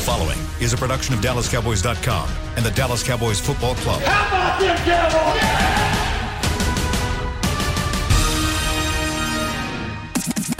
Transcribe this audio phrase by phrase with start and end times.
[0.00, 4.00] The following is a production of DallasCowboys.com and the Dallas Cowboys Football Club.
[4.00, 5.44] How about them Cowboys?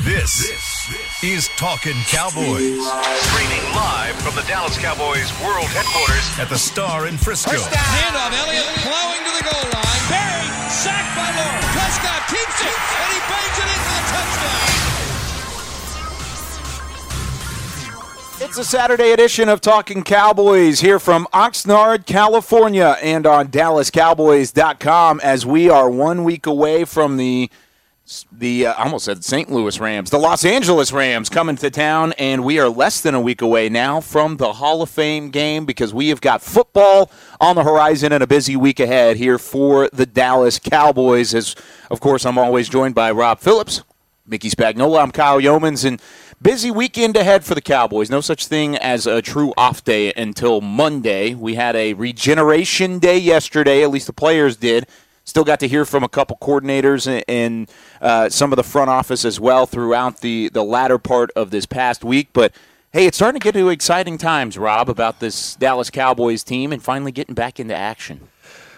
[0.04, 2.84] This is Talking Cowboys.
[3.32, 7.52] Streaming live from the Dallas Cowboys World Headquarters at the Star in Frisco.
[7.52, 7.80] First down.
[7.80, 8.36] Handoff.
[8.44, 10.04] Elliott plowing to the goal line.
[10.12, 10.52] Buried.
[10.68, 11.64] Sacked by Lawrence.
[11.72, 14.89] Prescott keeps it, and he bangs it in for the touchdown.
[18.42, 25.44] It's a Saturday edition of Talking Cowboys here from Oxnard, California, and on DallasCowboys.com as
[25.44, 27.50] we are one week away from the
[28.32, 29.52] the uh, I almost said St.
[29.52, 33.20] Louis Rams, the Los Angeles Rams coming to town, and we are less than a
[33.20, 37.10] week away now from the Hall of Fame game because we have got football
[37.42, 41.34] on the horizon and a busy week ahead here for the Dallas Cowboys.
[41.34, 41.54] As
[41.90, 43.82] of course, I'm always joined by Rob Phillips,
[44.26, 46.00] Mickey Spagnola, I'm Kyle Yeomans, and
[46.42, 48.10] busy weekend ahead for the Cowboys.
[48.10, 51.34] No such thing as a true off day until Monday.
[51.34, 54.86] We had a regeneration day yesterday, at least the players did.
[55.24, 58.90] Still got to hear from a couple coordinators and, and uh, some of the front
[58.90, 62.28] office as well throughout the, the latter part of this past week.
[62.32, 62.52] But
[62.92, 66.82] hey, it's starting to get to exciting times, Rob, about this Dallas Cowboys team and
[66.82, 68.28] finally getting back into action.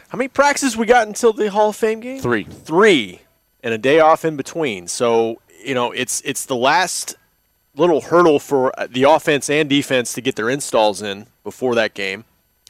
[0.08, 2.20] How many practices we got until the Hall of Fame game?
[2.20, 2.44] Three.
[2.44, 3.22] Three,
[3.62, 4.88] and a day off in between.
[4.88, 7.16] So you know, it's it's the last
[7.76, 11.94] little hurdle for uh, the offense and defense to get their installs in before that
[11.94, 12.24] game,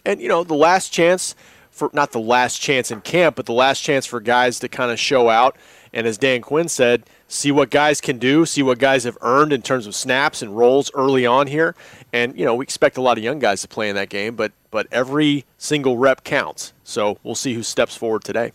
[0.05, 1.35] and you know, the last chance
[1.71, 4.93] for not the last chance in camp, but the last chance for guys to kind
[4.93, 5.57] of show out.
[5.95, 9.53] And as Dan Quinn said, see what guys can do, see what guys have earned
[9.53, 11.75] in terms of snaps and roles early on here.
[12.13, 14.37] And you know, we expect a lot of young guys to play in that game,
[14.37, 16.73] but but every single rep counts.
[16.85, 18.53] So we'll see who steps forward today.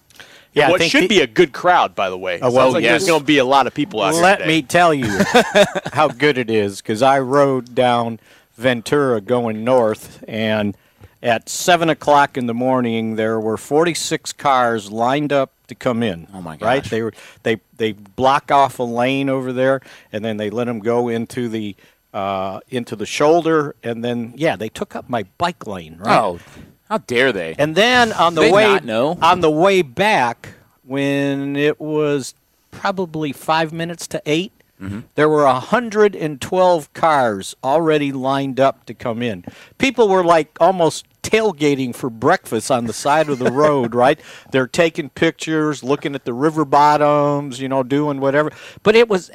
[0.57, 2.39] Yeah, what should the- be a good crowd, by the way.
[2.41, 2.91] Oh, well, like yes.
[2.91, 5.07] there's going to be a lot of people out Let here me tell you
[5.93, 8.19] how good it is because I rode down
[8.55, 10.75] Ventura going north, and
[11.21, 16.27] at 7 o'clock in the morning, there were 46 cars lined up to come in.
[16.33, 16.65] Oh, my gosh!
[16.65, 16.83] Right?
[16.83, 17.13] They, were,
[17.43, 19.81] they, they block off a lane over there,
[20.11, 21.75] and then they let them go into the.
[22.13, 25.97] Uh, into the shoulder, and then yeah, they took up my bike lane.
[25.99, 26.17] Right?
[26.17, 26.39] Oh,
[26.89, 27.55] how dare they?
[27.57, 28.65] And then on the They way
[29.21, 30.49] on the way back,
[30.83, 32.33] when it was
[32.71, 34.99] probably five minutes to 8 Mm-hmm.
[35.15, 39.43] there were 112 cars already lined up to come in.
[39.79, 44.19] People were like almost tailgating for breakfast on the side of the road, right?
[44.51, 48.51] They're taking pictures, looking at the river bottoms, you know, doing whatever.
[48.83, 49.31] But it was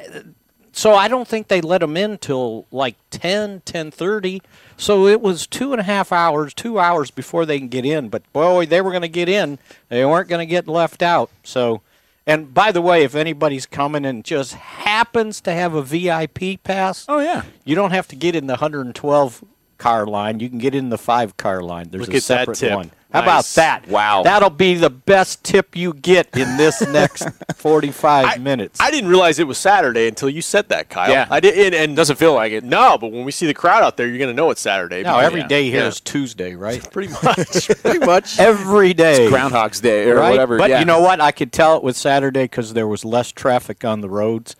[0.71, 4.39] so I don't think they let them in till like 10, 10.30.
[4.77, 8.09] So it was two and a half hours, two hours before they can get in.
[8.09, 9.59] But boy, they were going to get in.
[9.89, 11.29] They weren't going to get left out.
[11.43, 11.81] So,
[12.25, 17.05] and by the way, if anybody's coming and just happens to have a VIP pass,
[17.07, 19.43] oh yeah, you don't have to get in the 112
[19.77, 20.39] car line.
[20.39, 21.89] You can get in the five car line.
[21.89, 22.73] There's Look a separate tip.
[22.73, 22.91] one.
[23.13, 23.87] How about that?
[23.87, 24.23] Wow.
[24.23, 28.79] That'll be the best tip you get in this next 45 I, minutes.
[28.81, 31.11] I didn't realize it was Saturday until you said that, Kyle.
[31.11, 31.27] Yeah.
[31.29, 32.63] I did, and, and Doesn't feel like it.
[32.63, 35.03] no, but when we see the crowd out there, you're going to know it's Saturday.
[35.03, 35.87] no, every day here Yeah.
[35.89, 36.81] is Tuesday, right?
[36.91, 38.39] pretty much, pretty much.
[38.39, 39.29] Every day.
[39.29, 40.31] Groundhog's Day or right?
[40.31, 40.57] whatever.
[40.57, 40.79] But yeah.
[40.79, 41.21] you know what?
[41.21, 44.55] I could tell it was Saturday because there was less traffic on the roads,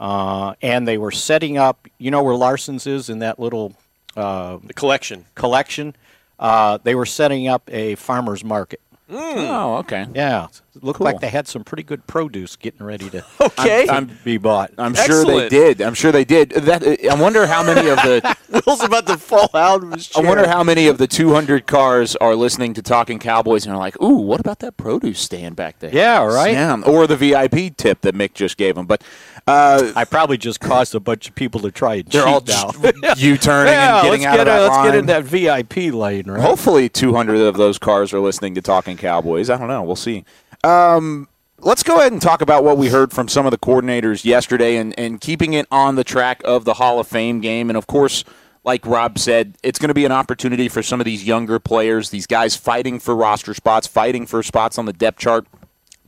[0.00, 1.86] uh, and they were setting up.
[1.98, 3.74] You know where Larson's is in that little
[4.16, 5.26] uh, the collection.
[5.34, 5.94] collection.
[6.38, 8.80] Uh, they were setting up a farmers market.
[9.10, 10.06] Oh, okay.
[10.14, 11.06] Yeah, it looked Cool.
[11.06, 13.88] like they had some pretty good produce getting ready to Okay.
[13.88, 14.70] I'm- be bought.
[14.76, 15.50] I'm sure they Excellent.
[15.50, 15.80] did.
[15.80, 16.50] I'm sure they did.
[16.50, 18.36] That I wonder how many of the
[18.66, 20.28] Will's about to fall out of his I chair.
[20.28, 24.00] wonder how many of the 200 cars are listening to Talking Cowboys and are like,
[24.02, 26.52] "Ooh, what about that produce stand back there?" Yeah, right.
[26.52, 28.86] Yeah, or the VIP tip that Mick just gave them.
[28.86, 29.02] But
[29.46, 32.72] uh, I probably just caused a bunch of people to try and they're cheat all
[32.82, 33.14] now.
[33.16, 34.84] U-turning yeah, and getting let's out get of that a- let's line.
[34.86, 36.40] get in that VIP lane, right?
[36.42, 39.50] Hopefully, 200 of those cars are listening to Talking Cowboys.
[39.50, 39.82] I don't know.
[39.82, 40.24] We'll see.
[40.64, 41.28] Um,
[41.58, 44.76] let's go ahead and talk about what we heard from some of the coordinators yesterday
[44.76, 47.70] and, and keeping it on the track of the Hall of Fame game.
[47.70, 48.24] And of course,
[48.64, 52.10] like Rob said, it's going to be an opportunity for some of these younger players,
[52.10, 55.46] these guys fighting for roster spots, fighting for spots on the depth chart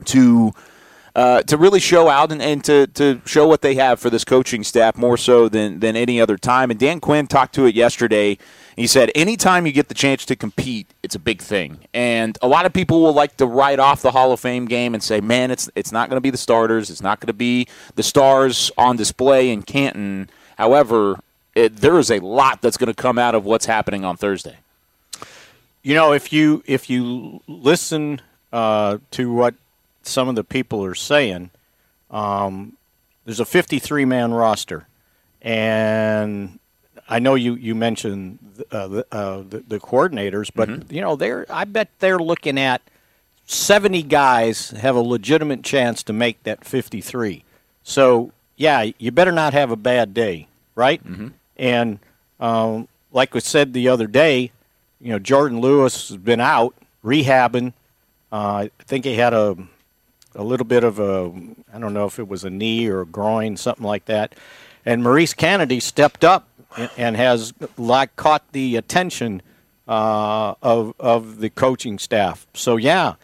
[0.05, 0.51] to
[1.15, 4.23] uh, to really show out and, and to, to show what they have for this
[4.23, 6.71] coaching staff more so than, than any other time.
[6.71, 8.37] And Dan Quinn talked to it yesterday.
[8.75, 11.79] He said, anytime you get the chance to compete, it's a big thing.
[11.93, 14.93] And a lot of people will like to write off the Hall of Fame game
[14.93, 16.89] and say, man, it's, it's not going to be the starters.
[16.89, 20.29] It's not going to be the stars on display in Canton.
[20.57, 21.19] However,
[21.55, 24.57] it, there is a lot that's going to come out of what's happening on Thursday.
[25.83, 28.21] You know, if you if you listen
[28.53, 29.55] uh, to what
[30.03, 31.51] some of the people are saying,
[32.09, 32.77] um,
[33.25, 34.87] there's a 53 man roster,
[35.41, 36.59] and
[37.09, 38.39] I know you you mentioned
[38.71, 40.93] uh, the, uh, the the coordinators, but Mm-hmm.
[40.93, 42.81] you know they're I bet they're looking at
[43.45, 47.43] seventy guys have a legitimate chance to make that fifty three.
[47.83, 51.03] So yeah, you better not have a bad day, right?
[51.05, 51.27] Mm-hmm.
[51.57, 51.99] And
[52.39, 54.51] um, like we said the other day,
[54.99, 57.73] you know Jourdan Lewis has been out rehabbing.
[58.31, 59.57] Uh, I think he had a
[60.35, 61.31] a little bit of a
[61.73, 64.35] I don't know if it was a knee or a groin, something like that.
[64.85, 66.47] And Maurice Canady stepped up
[66.77, 69.41] and, and has like caught the attention
[69.87, 72.47] uh, of of the coaching staff.
[72.53, 73.15] So yeah,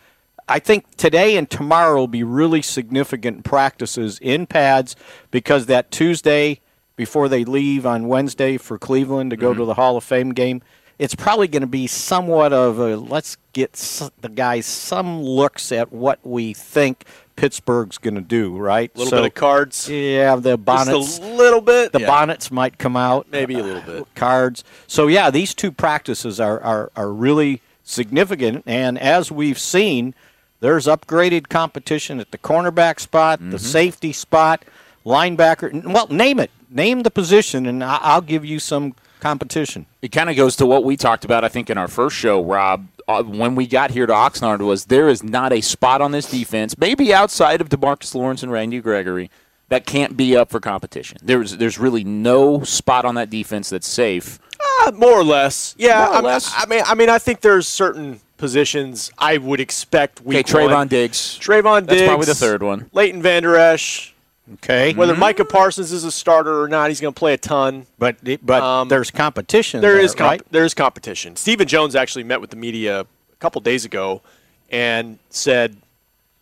[0.47, 4.95] I think today and tomorrow will be really significant practices in pads
[5.31, 6.61] because that Tuesday
[6.95, 10.61] before they leave on Wednesday for Cleveland to go to the Hall of Fame game,
[10.99, 13.73] it's probably going to be somewhat of a let's get
[14.21, 17.05] the guys some looks at what we think
[17.35, 18.89] Pittsburgh's going to do, right?
[18.95, 19.87] A little bit of cards.
[19.87, 20.89] Yeah, the bonnets.
[21.17, 21.91] Just a little bit.
[21.91, 22.07] The Yeah.
[22.07, 23.27] bonnets might come out.
[23.31, 24.07] Maybe a little bit.
[24.15, 24.63] Cards.
[24.87, 28.63] So, yeah, these two practices are, are, are really significant.
[28.65, 30.15] And as we've seen,
[30.61, 33.51] there's upgraded competition at the cornerback spot, Mm-hmm.
[33.51, 34.65] the safety spot,
[35.05, 35.83] linebacker.
[35.85, 36.49] Well, name it.
[36.71, 39.85] Name the position, and I'll give you some competition.
[40.01, 42.43] it kind of goes to what we talked about, I think, in our first show,
[42.43, 42.87] Rob.
[43.07, 46.29] Uh, when we got here to Oxnard, was there is not a spot on this
[46.29, 49.31] defense, maybe outside of DeMarcus Lawrence and Randy Gregory,
[49.69, 51.17] that can't be up for competition.
[51.23, 54.39] There's there's really no spot on that defense that's safe.
[54.81, 55.73] Uh, more or less.
[55.77, 55.99] Yeah.
[55.99, 56.53] More or I'm- less.
[56.55, 60.19] I mean, I mean, I think there's certain positions I would expect.
[60.21, 60.87] Okay, Week Trevon one.
[60.87, 61.39] Diggs.
[61.41, 61.87] Trevon Diggs.
[61.87, 62.07] That's Diggs.
[62.07, 62.89] probably the third one.
[62.93, 64.13] Leighton Vander Esch.
[64.55, 64.93] Okay.
[64.93, 67.85] Whether Micah Parsons is a starter or not, he's going to play a ton.
[67.99, 69.81] But but Um, there's competition.
[69.81, 70.41] There there is comp- right?
[70.51, 71.35] there is competition.
[71.35, 73.05] Stephen Jones actually met with the media a
[73.39, 74.21] couple days ago
[74.69, 75.75] and said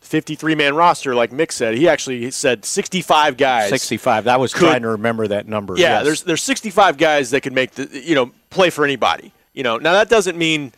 [0.02, 1.74] 53 man roster like Mick said.
[1.74, 3.70] He actually said 65 guys.
[3.70, 4.28] 65.
[4.28, 5.74] I was Could- trying to remember that number.
[5.76, 6.04] Yeah, yes.
[6.04, 9.32] there's there's 65 guys that can make the you know play for anybody.
[9.52, 10.72] You know, now that doesn't mean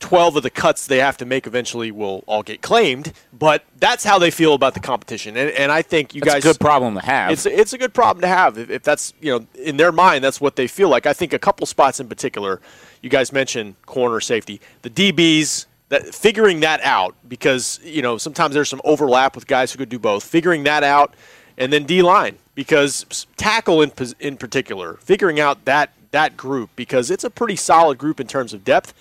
[0.00, 4.02] 12 of the cuts they have to make eventually will all get claimed, but that's
[4.02, 5.36] how they feel about the competition.
[5.36, 7.30] And, and I think you That's guys a good problem to have.
[7.30, 10.24] it's it's a good problem to have if, if that's you know in their mind
[10.24, 11.06] that's what they feel like.
[11.06, 12.60] I think a couple spots in particular,
[13.02, 15.66] you guys mentioned corner safety, the DBs.
[15.90, 19.88] That figuring that out because you know sometimes there's some overlap with guys who could
[19.88, 20.22] do both.
[20.22, 21.14] Figuring that out,
[21.58, 27.10] and then D line because tackle in in particular, figuring out that that group because
[27.10, 28.94] it's a pretty solid group in terms of depth.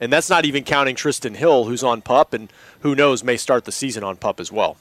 [0.00, 3.64] And that's not even counting Trysten Hill, who's on pup, and who knows may start
[3.64, 4.76] the season on pup as well.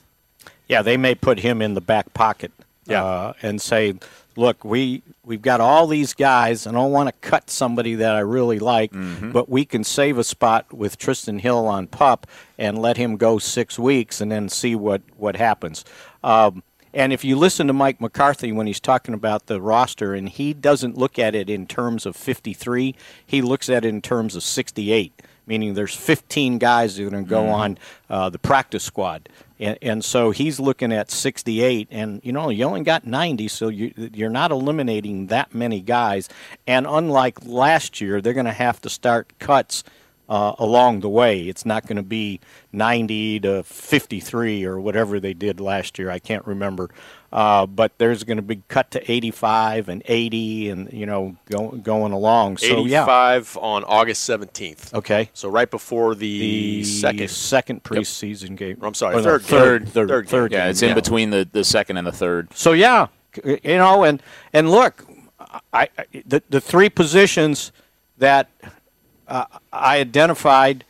[0.68, 2.52] Yeah, they may put him in the back pocket
[2.86, 3.04] Yeah.
[3.04, 3.96] uh, and say,
[4.36, 8.16] "Look, we we've got all these guys, and I don't want to cut somebody that
[8.16, 8.92] I really like,
[9.34, 12.28] but we can save a spot with Trysten Hill on pup
[12.58, 15.84] and let him go six weeks, and then see what what happens."
[16.24, 16.62] Um,
[16.94, 20.54] and if you listen to Mike McCarthy when he's talking about the roster, and he
[20.54, 22.96] doesn't look at it in terms of 53,
[23.26, 27.24] he looks at it in terms of 68 meaning there's 15 guys that are going
[27.24, 27.78] to go on
[28.10, 29.30] uh, the practice squad.
[29.60, 33.70] And, and so he's looking at 68, and you know you only got 90, so
[33.70, 36.30] you, you're not eliminating that many guys.
[36.68, 39.84] And unlike last year, they're going to have to start cuts
[40.30, 41.42] uh, along the way.
[41.44, 42.40] It's not going to be
[42.72, 46.10] 90 to 53 or whatever they did last year.
[46.10, 46.90] I can't remember.
[47.32, 51.72] Uh, but there's going to be cut to 85 and 80, and you know go,
[51.72, 52.56] going along.
[52.58, 54.94] So yeah, 85 on August 17th.
[54.94, 55.30] okay.
[55.34, 57.30] So right before the, The second.
[57.30, 58.78] second preseason game.
[58.82, 60.58] I'm sorry, Or no, third third, third, Third third, game.
[60.58, 62.48] yeah, game, it's in between the, the second and the third.
[62.54, 63.08] So yeah,
[63.44, 64.24] you know, and
[64.54, 65.04] and look,
[65.74, 67.74] I, I the the three positions
[68.20, 68.50] that
[69.28, 70.84] uh, I identified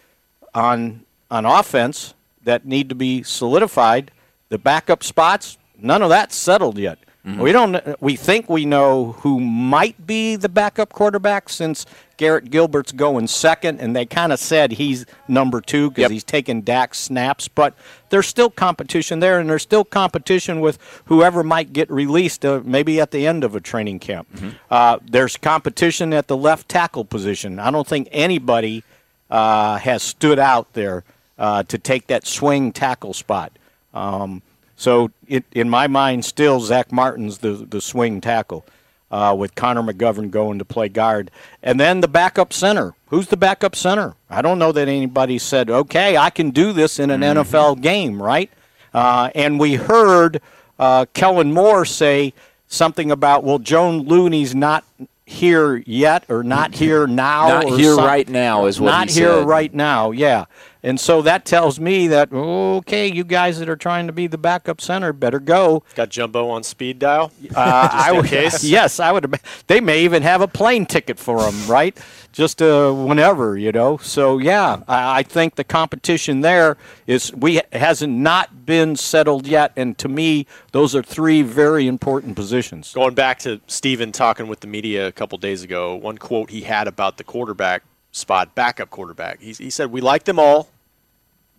[0.53, 2.13] on on offense
[2.44, 4.12] that need to be solidified,
[4.50, 6.98] the backup spots, none of that's settled yet.
[7.36, 8.01] We don't.
[8.01, 13.81] We think we know who might be the backup quarterback since Garrett Gilbert's going second,
[13.81, 16.12] and they kind of said he's number two because Yep.
[16.12, 17.50] he's taking Dak's snaps.
[17.50, 17.74] But
[18.10, 23.01] there's still competition there, and there's still competition with whoever might get released, uh, maybe
[23.01, 24.27] at the end of a training camp.
[24.72, 27.60] Uh, there's competition at the left tackle position.
[27.60, 28.86] I don't think anybody
[29.29, 31.03] uh, has stood out there
[31.38, 33.51] uh, to take that swing tackle spot.
[33.93, 34.41] Um,
[34.77, 38.63] so, it, in my mind, still Zack Martin's the the swing tackle,
[39.12, 41.31] uh, with Connor McGovern going to play guard,
[41.62, 42.93] and then the backup center.
[43.07, 44.15] Who's the backup center?
[44.29, 48.22] I don't know that anybody said, "Okay, I can do this in an NFL game,"
[48.22, 48.50] right?
[48.93, 50.41] Uh, and we heard
[50.77, 52.34] uh, Kellen Moore say
[52.67, 54.84] something about, "Well, Joe Looney's not."
[55.29, 57.50] Here yet, or not here now?
[57.50, 59.46] Not or here some- right now is what not he here said.
[59.46, 60.12] right now.
[60.12, 60.46] Yeah,
[60.88, 64.38] And so that tells me that okay, you guys that are trying to be the
[64.38, 65.84] backup center better go.
[65.96, 67.34] Got Jumbo on speed dial.
[67.53, 68.63] Uh, I would, case?
[68.63, 69.38] yes, I would.
[69.67, 71.98] They may even have a plane ticket for them, right?
[72.32, 73.98] Just uh, whenever, you know.
[73.98, 79.74] So yeah, I, I think the competition there is we hasn't not been settled yet,
[79.75, 82.94] and to me, those are three very important positions.
[82.94, 86.62] Going back to Stephen talking with the media a couple days ago, one quote he
[86.62, 89.41] had about the quarterback spot, backup quarterback.
[89.41, 90.70] He, he said, "We like them all,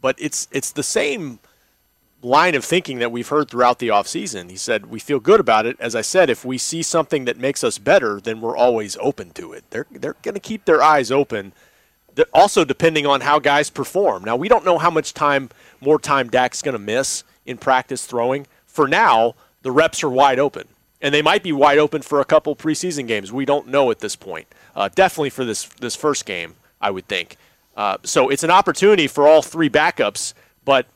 [0.00, 1.38] but it's it's the same
[2.20, 4.50] line of thinking that we've heard throughout the offseason.
[4.50, 5.76] He said, "We feel good about it.
[5.78, 9.30] As I said, if we see something that makes us better, then we're always open
[9.32, 9.64] to it.
[9.70, 11.52] They're they're going to keep their eyes open."
[12.14, 14.24] They're also depending on how guys perform.
[14.24, 15.50] Now, we don't know how much time
[15.80, 18.48] more time Dak's going to miss in practice throwing.
[18.66, 20.66] For now, the reps are wide open,
[21.00, 23.32] and they might be wide open for a couple preseason games.
[23.32, 24.48] We don't know at this point.
[24.74, 27.36] Uh, definitely for this this first game, I would think.
[27.78, 30.34] Uh, so it's an opportunity for all three backups.
[30.64, 30.86] But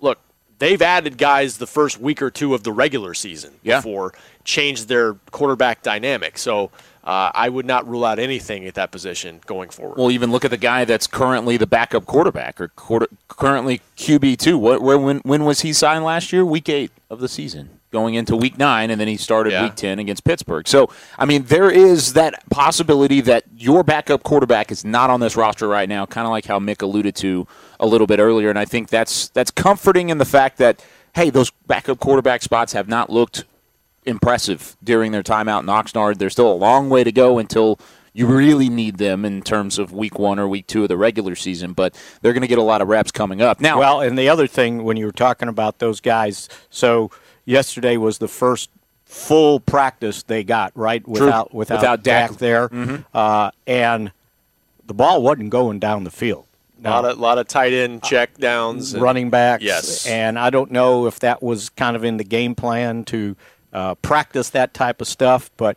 [0.00, 0.18] look,
[0.58, 3.76] they've added guys the first week or two of the regular season Yeah.
[3.78, 6.38] before changed their quarterback dynamic.
[6.38, 6.70] So
[7.04, 9.98] uh, I would not rule out anything at that position going forward.
[9.98, 14.38] Well, even look at the guy that's currently the backup quarterback or quarter, currently QB
[14.38, 14.56] two.
[14.56, 16.44] What where when when was he signed last year?
[16.44, 19.64] Week eight of the season, going into week nine, and then he started Yeah.
[19.64, 20.66] week ten against Pittsburgh.
[20.68, 25.36] So I mean, there is that possibility that your backup quarterback is not on this
[25.36, 27.46] roster right now, kind of like how Mick alluded to
[27.78, 31.28] a little bit earlier, and I think that's that's comforting in the fact that hey,
[31.30, 33.44] those backup quarterback spots have not looked
[34.06, 36.18] impressive during their time out in Oxnard.
[36.18, 37.78] There's still a long way to go until
[38.12, 41.34] you really need them in terms of week one or week two of the regular
[41.34, 43.60] season, but they're going to get a lot of reps coming up.
[43.60, 47.10] Now, Well, and the other thing when you were talking about those guys, so
[47.50, 48.70] yesterday was the first
[49.04, 52.30] full practice they got right without without, Without Dak.
[52.30, 52.70] Dak there,
[53.12, 54.12] uh, and
[54.86, 56.46] the ball wasn't going down the field.
[56.82, 58.94] a lot of, lot of tight end check downs.
[58.94, 59.62] and- running backs.
[59.64, 60.06] Yes.
[60.06, 63.36] And I don't know if that was kind of in the game plan to
[63.72, 65.76] uh, practice that type of stuff, but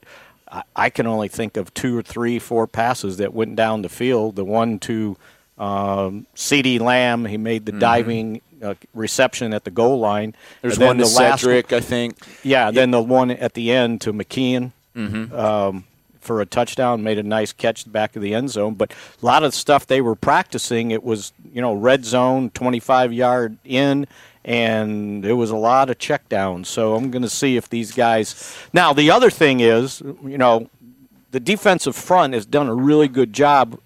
[0.49, 3.89] I, I can only think of two or three, four passes that went down the
[3.89, 4.35] field.
[4.35, 5.17] The one to
[5.57, 10.31] um, CeeDee Lamb, he made the diving uh, reception at the goal line.
[10.31, 10.57] Mm-hmm.
[10.61, 12.17] there's one to the last Cedric, I think.
[12.43, 15.85] yeah, then the one at the end to McKeon um,
[16.19, 18.75] for a touchdown, made a nice catch back of the end zone.
[18.75, 18.91] But
[19.21, 23.57] a lot of stuff they were practicing, it was you know red zone, 25 yard
[23.63, 24.07] in,
[24.45, 26.69] and it was a lot of check downs.
[26.69, 28.57] So I'm going to see if these guys.
[28.71, 30.69] Now the other thing is, you know,
[31.31, 33.79] the defensive front has done a really good job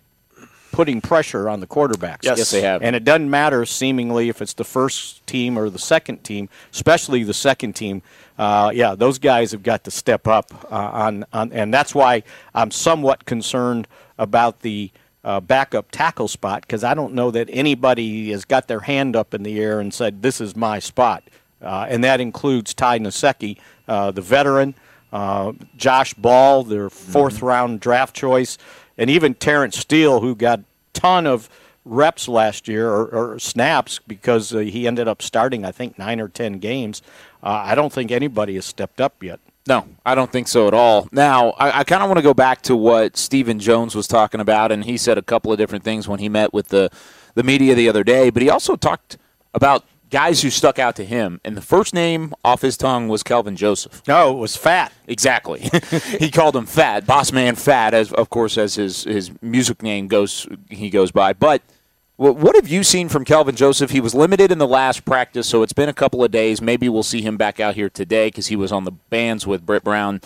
[0.77, 2.19] putting pressure on the quarterbacks.
[2.21, 2.37] Yes.
[2.37, 2.83] Yes, they have.
[2.83, 7.23] And it doesn't matter seemingly if it's the first team or the second team, especially
[7.23, 8.03] the second team.
[8.37, 12.21] Uh, yeah, those guys have got to step up uh, on, on, and that's why
[12.53, 13.87] I'm somewhat concerned
[14.19, 14.91] about the
[15.23, 19.33] uh, backup tackle spot because I don't know that anybody has got their hand up
[19.33, 21.23] in the air and said this is my spot,
[21.59, 23.57] uh, and that includes Ty Nsekhe,
[23.87, 24.75] uh, the veteran,
[25.11, 28.59] uh, Josh Ball, their 4th round draft choice,
[28.97, 30.61] and even Terence Steele, who got
[30.93, 31.49] ton of
[31.85, 36.19] reps last year or, or snaps because uh, he ended up starting I think nine
[36.19, 37.01] or ten games.
[37.41, 39.39] Uh, I don't think anybody has stepped up yet.
[39.67, 41.09] No, I don't think so at all.
[41.11, 44.39] Now, I, I kind of want to go back to what Stephen Jones was talking
[44.39, 46.89] about, and he said a couple of different things when he met with the,
[47.35, 49.17] the media the other day, but he also talked
[49.53, 53.23] about guys who stuck out to him, and the first name off his tongue was
[53.23, 54.01] Kelvin Joseph.
[54.07, 54.91] No, it was fat.
[55.07, 55.69] Exactly.
[56.19, 60.07] he called him Fat, Boss Man Fat, as of course as his his music name
[60.07, 61.33] goes he goes by.
[61.33, 61.61] But
[62.17, 63.91] what have you seen from Kelvin Joseph?
[63.91, 66.61] He was limited in the last practice, so it's been a couple of days.
[66.61, 69.65] Maybe we'll see him back out here today because he was on the bands with
[69.65, 70.21] Britt Brown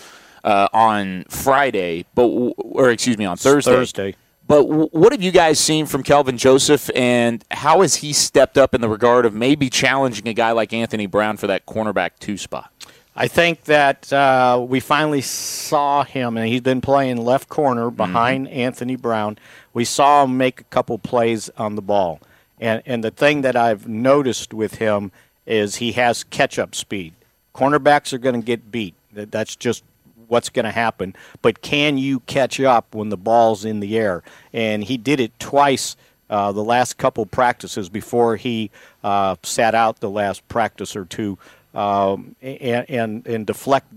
[0.46, 3.72] uh, on Friday, but or excuse me on Thursday.
[3.72, 4.16] Thursday.
[4.52, 8.58] But w- what have you guys seen from Kelvin Joseph, and how has he stepped
[8.58, 12.20] up in the regard of maybe challenging a guy like Anthony Brown for that cornerback
[12.20, 12.70] two spot?
[13.16, 18.50] I think that uh, we finally saw him, and he's been playing left corner behind
[18.50, 19.38] Anthony Brown.
[19.74, 22.20] We saw him make a couple plays on the ball,
[22.60, 25.14] and and the thing that I've noticed with him
[25.46, 27.14] is he has catch up speed.
[27.56, 28.96] Cornerbacks are going to get beat.
[29.14, 29.86] That's just
[30.32, 31.14] what's going to happen.
[31.42, 34.24] But can you catch up when the ball's in the air?
[34.54, 35.98] And he did it twice
[36.30, 38.72] uh, the last couple practices before he
[39.04, 41.38] uh, sat out the last practice or two
[41.74, 43.88] um, and, and, and deflect,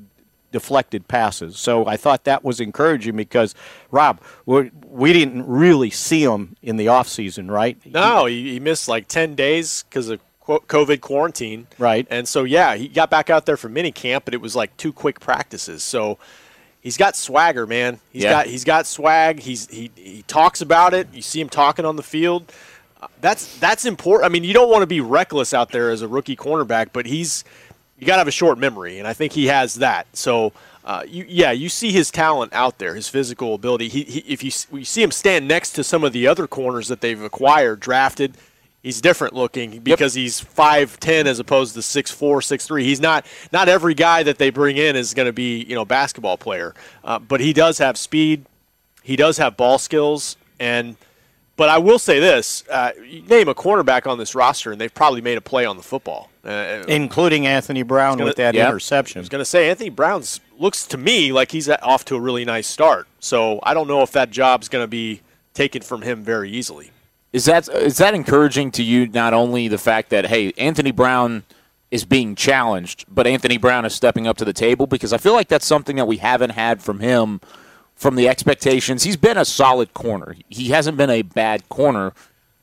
[0.50, 1.56] deflected passes.
[1.56, 3.54] So I thought that was encouraging because,
[3.92, 7.78] Rob, we, didn't really see him in the offseason, right?
[7.86, 11.66] No, he, he missed like 10 days because of COVID quarantine.
[11.78, 12.06] Right.
[12.10, 14.76] And so, yeah, he got back out there for mini camp, but it was like
[14.76, 15.82] two quick practices.
[15.82, 16.18] So
[16.80, 18.00] he's got swagger, man.
[18.12, 18.30] He's Yeah.
[18.30, 19.40] got he's got swag.
[19.40, 21.08] He's he he talks about it.
[21.12, 22.52] You see him talking on the field.
[23.20, 24.30] that's that's important.
[24.30, 27.06] I mean, you don't want to be reckless out there as a rookie cornerback, but
[27.06, 27.44] he's
[27.98, 30.06] you got to have a short memory, and I think he has that.
[30.16, 30.52] So.
[30.86, 33.88] Uh, you, yeah, you see his talent out there, his physical ability.
[33.88, 36.88] He, he, if you, you see him stand next to some of the other corners
[36.88, 38.36] that they've acquired, drafted,
[38.84, 40.22] he's different looking because yep.
[40.22, 44.76] he's 5'10 as opposed to 6'4 6'3 he's not not every guy that they bring
[44.76, 48.46] in is going to be you know basketball player uh, but he does have speed
[49.02, 50.96] he does have ball skills and
[51.56, 52.90] but I will say this: uh,
[53.28, 56.28] name a cornerback on this roster, and they've probably made a play on the football,
[56.44, 59.18] uh, including Anthony Brown gonna, with that interception.
[59.18, 62.20] I was going to say Anthony Brown's looks to me like he's off to a
[62.20, 63.06] really nice start.
[63.20, 65.20] So I don't know if that job's going to be
[65.52, 66.90] taken from him very easily.
[67.34, 69.08] Is that is that encouraging to you?
[69.08, 71.42] Not only the fact that hey, Anthony Brown
[71.90, 75.32] is being challenged, but Anthony Brown is stepping up to the table because I feel
[75.32, 77.40] like that's something that we haven't had from him
[77.96, 79.02] from the expectations.
[79.02, 80.36] He's been a solid corner.
[80.48, 82.12] He hasn't been a bad corner,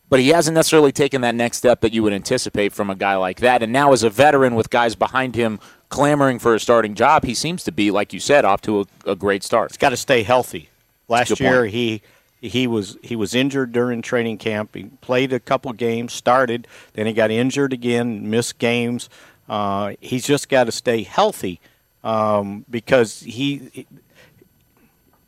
[0.07, 3.17] but he hasn't necessarily taken that next step that you would anticipate from a guy
[3.17, 3.61] like that.
[3.61, 5.59] And now, as a veteran with guys behind him
[5.89, 9.11] clamoring for a starting job, he seems to be, like you said, off to a,
[9.11, 9.71] a great start.
[9.71, 10.69] He's got to stay healthy.
[11.09, 11.73] Last year, point.
[11.73, 12.01] he
[12.41, 14.75] he was he was injured during training camp.
[14.75, 19.09] He played a couple games, started, then he got injured again, missed games.
[19.47, 21.59] Uh, he's just got to stay healthy
[22.03, 23.85] um, because he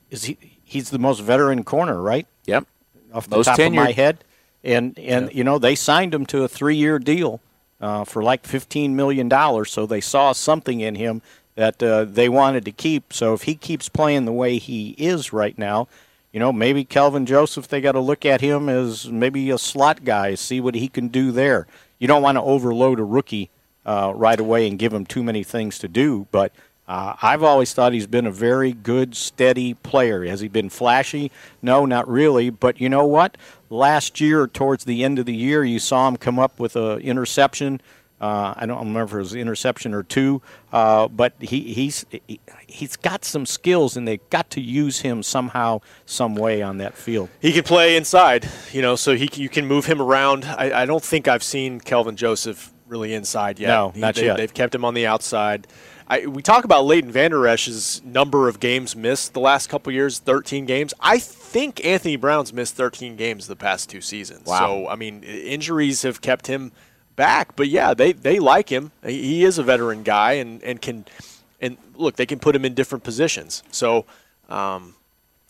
[0.09, 2.25] is he he's the most veteran corner, right?
[2.45, 2.65] Yep.
[3.13, 3.67] Off the most top tenured.
[3.67, 4.23] of my head.
[4.63, 5.35] And and yep.
[5.35, 7.41] you know, they signed him to a three year deal
[7.79, 11.21] uh, for like fifteen million dollars, so they saw something in him
[11.55, 13.13] that uh, they wanted to keep.
[13.13, 15.87] So if he keeps playing the way he is right now,
[16.33, 20.03] you know, maybe Kelvin Joseph, they got to look at him as maybe a slot
[20.03, 21.67] guy, see what he can do there.
[21.99, 23.51] You don't want to overload a rookie
[23.85, 26.51] uh, right away and give him too many things to do, but
[26.87, 30.25] uh, I've always thought he's been a very good, steady player.
[30.25, 31.31] Has he been flashy?
[31.61, 32.49] No, not really.
[32.49, 33.37] But you know what?
[33.69, 36.99] Last year, towards the end of the year, you saw him come up with an
[36.99, 37.79] interception.
[38.23, 42.39] Uh, I don't remember if it was interception or two, uh, but he, he's he,
[42.67, 46.93] he's got some skills, and they've got to use him somehow, some way on that
[46.93, 47.27] field.
[47.41, 50.45] He can play inside, you know, so he you can move him around.
[50.45, 53.67] I, I don't think I've seen Kelvin Joseph really inside yet.
[53.67, 54.37] No, not they, yet.
[54.37, 55.67] They've kept him on the outside.
[56.07, 60.19] I, we talk about Leighton Vander Esch's number of games missed the last couple years,
[60.19, 60.93] 13 games.
[61.01, 64.47] I think Anthony Brown's missed 13 games the past two seasons.
[64.47, 64.59] Wow.
[64.59, 66.71] So, I mean, injuries have kept him
[67.15, 67.55] back.
[67.55, 68.91] But yeah, they, they like him.
[69.05, 71.05] He is a veteran guy and, and can
[71.61, 73.63] and look, they can put him in different positions.
[73.71, 74.05] So,
[74.49, 74.95] um,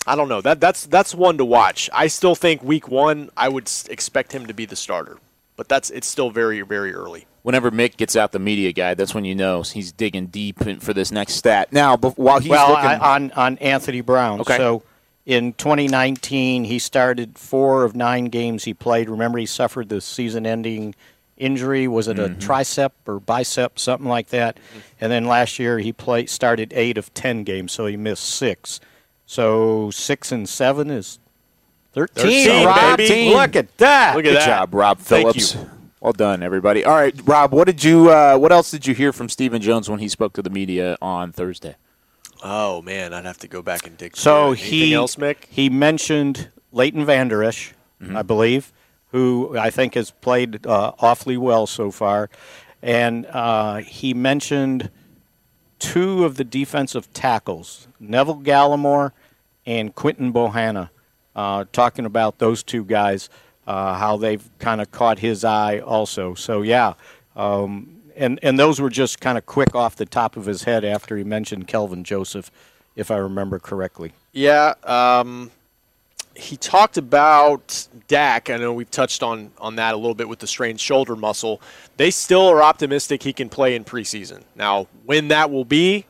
[0.05, 0.41] I don't know.
[0.41, 1.89] That that's that's one to watch.
[1.93, 5.17] I still think week one, I would expect him to be the starter,
[5.55, 9.13] but that's it's still very very early whenever Mick gets out the media guy, that's
[9.13, 11.71] when you know he's digging deep for this next stat.
[11.71, 14.57] Now, while he's well, looking I, on on Anthony Brown, okay.
[14.57, 14.81] so
[15.25, 19.09] in 2019 he started four of nine games he played.
[19.09, 20.95] Remember, he suffered the season-ending
[21.43, 21.87] injury.
[21.87, 22.33] Was it mm-hmm.
[22.33, 24.55] a tricep or bicep, something like that?
[24.55, 24.79] Mm-hmm.
[25.01, 28.79] And then last year he played started eight of ten games, so he missed six.
[29.25, 31.19] So six and seven is
[31.93, 32.97] 13, 13 Rob.
[32.97, 33.35] Baby.
[33.35, 34.15] Look at that.
[34.15, 34.45] Look at Good that.
[34.45, 35.55] job, Rob Phillips.
[35.99, 36.83] Well done, everybody.
[36.83, 37.53] All right, Rob.
[37.53, 38.09] What did you?
[38.09, 40.97] Uh, what else did you hear from Stephen Jones when he spoke to the media
[41.01, 41.75] on Thursday?
[42.43, 44.17] Oh man, I'd have to go back and dig.
[44.17, 45.45] So he else, Mick?
[45.49, 48.17] he mentioned Leighton Vander Esch, mm-hmm.
[48.17, 48.72] I believe,
[49.13, 52.29] who I think has played uh, awfully well so far,
[52.81, 54.89] and uh, he mentioned
[55.79, 59.11] two of the defensive tackles, Neville Gallimore
[59.65, 60.89] and Quinton Bohanna,
[61.35, 63.29] uh, talking about those two guys
[63.67, 66.33] uh, how they've kind of caught his eye also.
[66.33, 66.93] So yeah,
[67.35, 70.83] um, and and those were just kind of quick off the top of his head
[70.83, 72.51] after he mentioned Kelvin Joseph,
[72.95, 74.13] if I remember correctly.
[74.31, 74.73] Yeah.
[74.83, 75.51] Um,
[76.35, 78.49] he talked about Dak.
[78.49, 81.61] I know we've touched on, on that a little bit with the strained shoulder muscle.
[81.97, 84.43] They still are optimistic he can play in preseason.
[84.55, 86.05] Now, when that will be,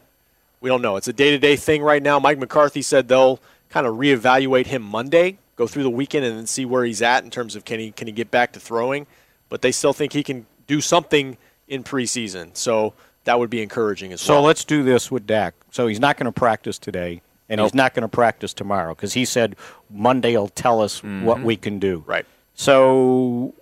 [0.62, 0.96] we don't know.
[0.96, 2.20] It's a day to day thing right now.
[2.20, 6.48] Mike McCarthy said they'll kind of reevaluate him Monday go through the weekend and then
[6.48, 9.08] see where he's at in terms of can he can he get back to throwing.
[9.50, 12.56] But they still think he can do something in preseason.
[12.56, 12.94] So
[13.26, 14.42] that would be encouraging as so well.
[14.42, 15.54] So let's do this with Dak.
[15.72, 17.66] So he's not going to practice today, and nope.
[17.66, 19.56] he's not going to practice tomorrow because he said
[19.90, 21.24] Monday will tell us mm-hmm.
[21.24, 22.04] what we can do.
[22.06, 22.26] Right.
[22.54, 23.54] So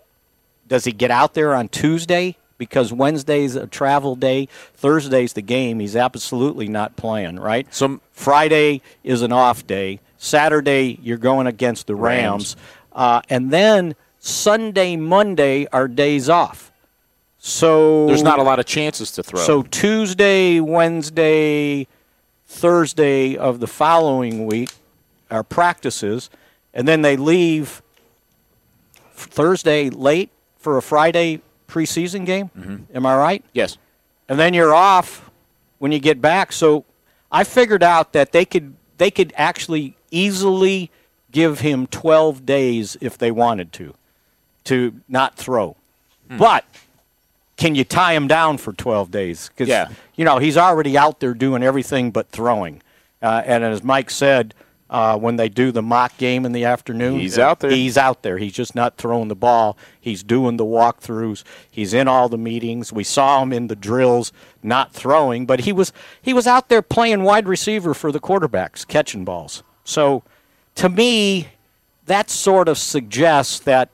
[0.67, 2.37] does he get out there on Tuesday?
[2.57, 5.79] Because Wednesday's a travel day, Thursday's the game.
[5.79, 7.65] He's absolutely not playing, right?
[7.73, 9.99] So Friday is an off day.
[10.17, 12.55] Saturday, you're going against the Rams.
[12.55, 12.55] Rams.
[12.91, 16.71] Uh, and then Sunday, Monday are days off.
[17.39, 19.41] So there's not a lot of chances to throw.
[19.41, 21.87] So Tuesday, Wednesday,
[22.51, 24.69] Thursday of the following week
[25.31, 26.29] our practices,
[26.73, 27.81] and then they leave
[29.13, 32.49] Thursday late for a Friday preseason game.
[32.57, 32.95] Mm-hmm.
[32.97, 33.45] Am I right?
[33.53, 33.77] Yes.
[34.27, 35.29] and then you're off
[35.79, 36.51] when you get back.
[36.51, 36.83] So
[37.31, 40.91] I figured out that they could they could actually easily
[41.31, 43.93] give him 12 days if they wanted to
[44.65, 45.75] to not throw.
[46.29, 46.37] Hmm.
[46.37, 46.65] But
[47.61, 49.49] can you tie him down for 12 days?
[49.49, 49.89] Because Yeah.
[50.15, 52.81] you know he's already out there doing everything but throwing.
[53.21, 54.55] Uh, and as Mike said,
[54.89, 57.69] uh, when they do the mock game in the afternoon, He's out there.
[57.71, 58.39] He's out there.
[58.39, 59.77] He's just not throwing the ball.
[59.99, 61.43] He's doing the walkthroughs.
[61.69, 62.91] He's in all the meetings.
[62.91, 66.81] We saw him in the drills, not throwing, but he was he was out there
[66.81, 69.63] playing wide receiver for the quarterbacks, catching balls.
[69.85, 70.23] So,
[70.75, 71.49] to me,
[72.07, 73.89] that sort of suggests that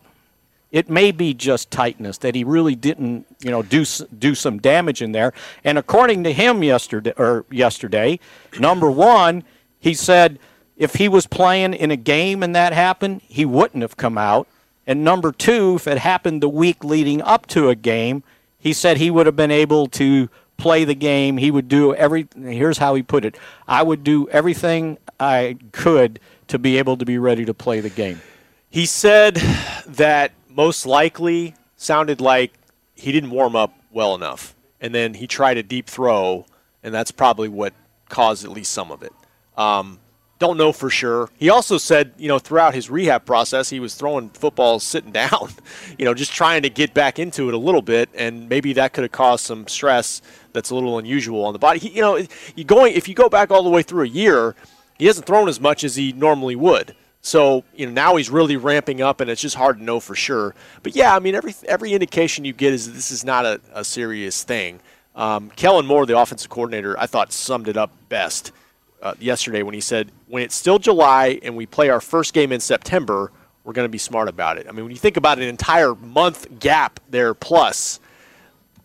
[0.71, 3.85] it may be just tightness that he really didn't, you know, do
[4.19, 5.33] do some damage in there.
[5.63, 8.19] And according to him yesterday or yesterday,
[8.59, 9.43] number 1,
[9.79, 10.39] he said
[10.75, 14.47] if he was playing in a game and that happened, he wouldn't have come out.
[14.85, 18.23] And number 2, if it happened the week leading up to a game,
[18.57, 21.37] he said he would have been able to play the game.
[21.37, 23.37] He would do every here's how he put it.
[23.67, 27.89] I would do everything I could to be able to be ready to play the
[27.89, 28.21] game.
[28.69, 29.35] He said
[29.85, 32.51] that most likely sounded like
[32.95, 36.45] he didn't warm up well enough, and then he tried a deep throw,
[36.81, 37.73] and that's probably what
[38.09, 39.13] caused at least some of it.
[39.55, 39.99] Um,
[40.39, 41.29] don't know for sure.
[41.37, 45.51] He also said, you know, throughout his rehab process, he was throwing footballs sitting down,
[45.97, 48.93] you know, just trying to get back into it a little bit, and maybe that
[48.93, 51.79] could have caused some stress that's a little unusual on the body.
[51.79, 52.19] He, you know,
[52.55, 54.55] you going if you go back all the way through a year,
[54.97, 56.95] he hasn't thrown as much as he normally would.
[57.21, 60.15] So you know now he's really ramping up, and it's just hard to know for
[60.15, 60.55] sure.
[60.83, 63.59] But yeah, I mean every every indication you get is that this is not a,
[63.73, 64.79] a serious thing.
[65.15, 68.51] Um, Kellen Moore, the offensive coordinator, I thought summed it up best
[69.01, 72.51] uh, yesterday when he said, "When it's still July and we play our first game
[72.51, 73.31] in September,
[73.63, 75.95] we're going to be smart about it." I mean, when you think about an entire
[75.95, 77.99] month gap there plus,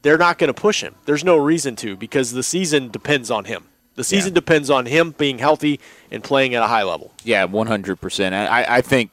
[0.02, 0.94] they're not going to push him.
[1.04, 3.68] There's no reason to because the season depends on him.
[3.94, 4.36] The season Yeah.
[4.36, 5.78] depends on him being healthy
[6.10, 7.12] and playing at a high level.
[7.24, 8.34] Yeah, one hundred percent.
[8.34, 9.10] I, I think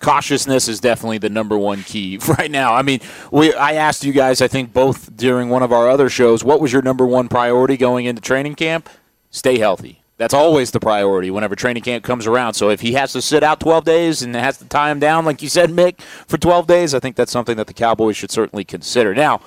[0.00, 2.74] cautiousness is definitely the number one key right now.
[2.74, 3.00] I mean,
[3.30, 6.60] we I asked you guys, I think both during one of our other shows, what
[6.60, 8.88] was your number one priority going into training camp?
[9.30, 10.00] Stay healthy.
[10.16, 12.54] That's always the priority whenever training camp comes around.
[12.54, 15.24] So if he has to sit out 12 days and has to tie him down,
[15.24, 18.30] like you said, Mick, for 12 days, I think that's something that the Cowboys should
[18.30, 19.12] certainly consider.
[19.12, 19.40] Now,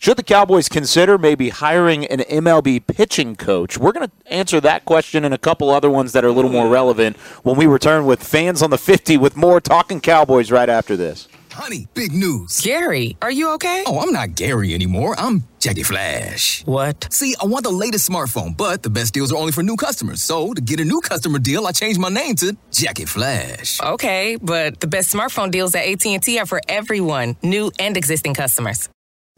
[0.00, 3.76] should the Cowboys consider maybe hiring an MLB pitching coach?
[3.76, 6.50] We're going to answer that question and a couple other ones that are a little
[6.50, 10.70] more relevant when we return with fans on the 50 with more Talking Cowboys right
[10.70, 11.28] after this.
[11.52, 12.62] Honey, big news.
[12.62, 13.84] Gary, are you okay?
[13.86, 15.16] Oh, I'm not Gary anymore.
[15.18, 16.64] I'm Jackie Flash.
[16.64, 17.12] What?
[17.12, 20.22] See, I want the latest smartphone, but the best deals are only for new customers.
[20.22, 23.78] So, to get a new customer deal, I changed my name to Jackie Flash.
[23.82, 28.88] Okay, but the best smartphone deals at AT&T are for everyone, new and existing customers.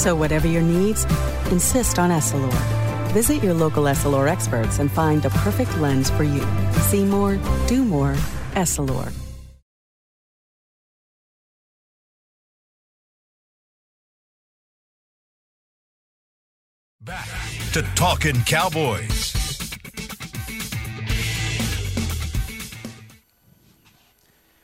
[0.00, 1.04] So, whatever your needs,
[1.52, 2.56] insist on Essilor.
[3.12, 6.42] Visit your local Essilor experts and find the perfect lens for you.
[6.88, 8.14] See more, do more,
[8.52, 9.12] Essilor.
[17.02, 17.28] Back
[17.72, 19.39] to Talking Cowboys.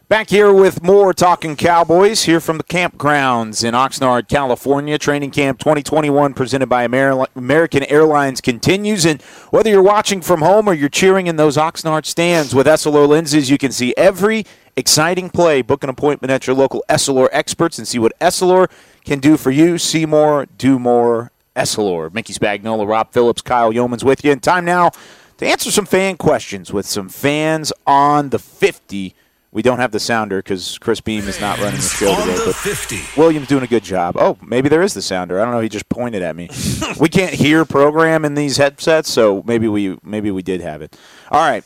[0.09, 4.99] Back here with more Talking Cowboys here from the campgrounds in Oxnard, California.
[4.99, 9.05] Training Camp 2021 presented by Amer- American Airlines continues.
[9.05, 13.09] And whether you're watching from home or you're cheering in those Oxnard stands with Essilor
[13.09, 15.61] lenses, you can see every exciting play.
[15.61, 18.71] Book an appointment at your local Essilor experts and see what Essilor
[19.05, 19.77] can do for you.
[19.77, 21.33] See more, do more.
[21.57, 22.15] Essilor.
[22.15, 24.31] Mickey Spagnola, Rob Phillips, Kyle Yeomans with you.
[24.31, 24.93] And time now
[25.39, 29.17] to answer some fan questions with some fans on the 50.
[29.57, 32.37] We don't have the sounder because Chris Beam is not running the show today.
[32.45, 33.19] But 50.
[33.19, 34.15] William's doing a good job.
[34.19, 35.41] Oh, maybe there is the sounder.
[35.41, 35.61] I don't know.
[35.61, 36.51] He just pointed at me.
[37.01, 40.95] we can't hear program in these headsets, so maybe we maybe we did have it.
[41.31, 41.65] All right.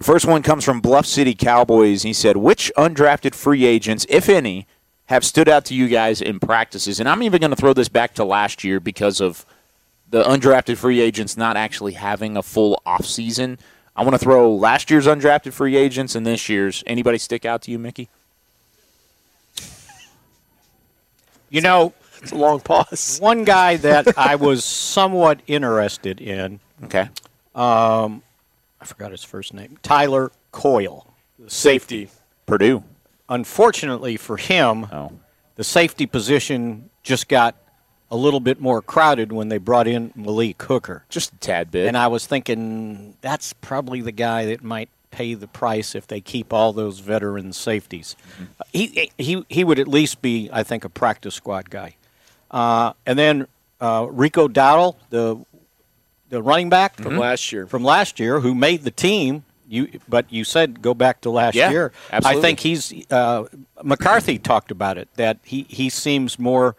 [0.00, 2.02] First one comes from Bluff City Cowboys.
[2.02, 4.66] He said, "Which undrafted free agents, if any,
[5.06, 7.88] have stood out to you guys in practices?" And I'm even going to throw this
[7.88, 9.46] back to last year because of
[10.10, 13.58] the undrafted free agents not actually having a full off season.
[13.98, 16.84] I want to throw last year's undrafted free agents and this year's.
[16.86, 18.08] Anybody stick out to you, Mickey?
[21.50, 23.18] You know, it's a long pause.
[23.20, 26.60] One guy that I was somewhat interested in.
[26.84, 27.08] Okay.
[27.56, 28.22] Um,
[28.80, 29.78] I forgot his first name.
[29.82, 31.04] Tyler Coyle,
[31.36, 32.08] the safety.
[32.46, 32.84] Purdue.
[33.28, 35.10] Unfortunately for him, oh.
[35.56, 37.56] the safety position just got
[38.10, 41.04] a little bit more crowded when they brought in Malik Hooker.
[41.08, 41.86] Just a tad bit.
[41.86, 46.20] And I was thinking that's probably the guy that might pay the price if they
[46.20, 48.16] keep all those veteran safeties.
[48.34, 48.44] Mm-hmm.
[48.72, 51.96] He, he, he would at least be, I think, a practice squad guy.
[52.50, 53.46] Uh, and then
[53.80, 55.38] uh, Rico Dowdle, the
[56.30, 57.66] the running back From last year.
[57.66, 59.44] from last year, who made the team.
[59.66, 61.92] You, but you said go back to last Yeah, year.
[62.10, 62.38] absolutely.
[62.38, 63.44] I think he's uh,
[63.82, 66.74] McCarthy talked about it that he he seems more.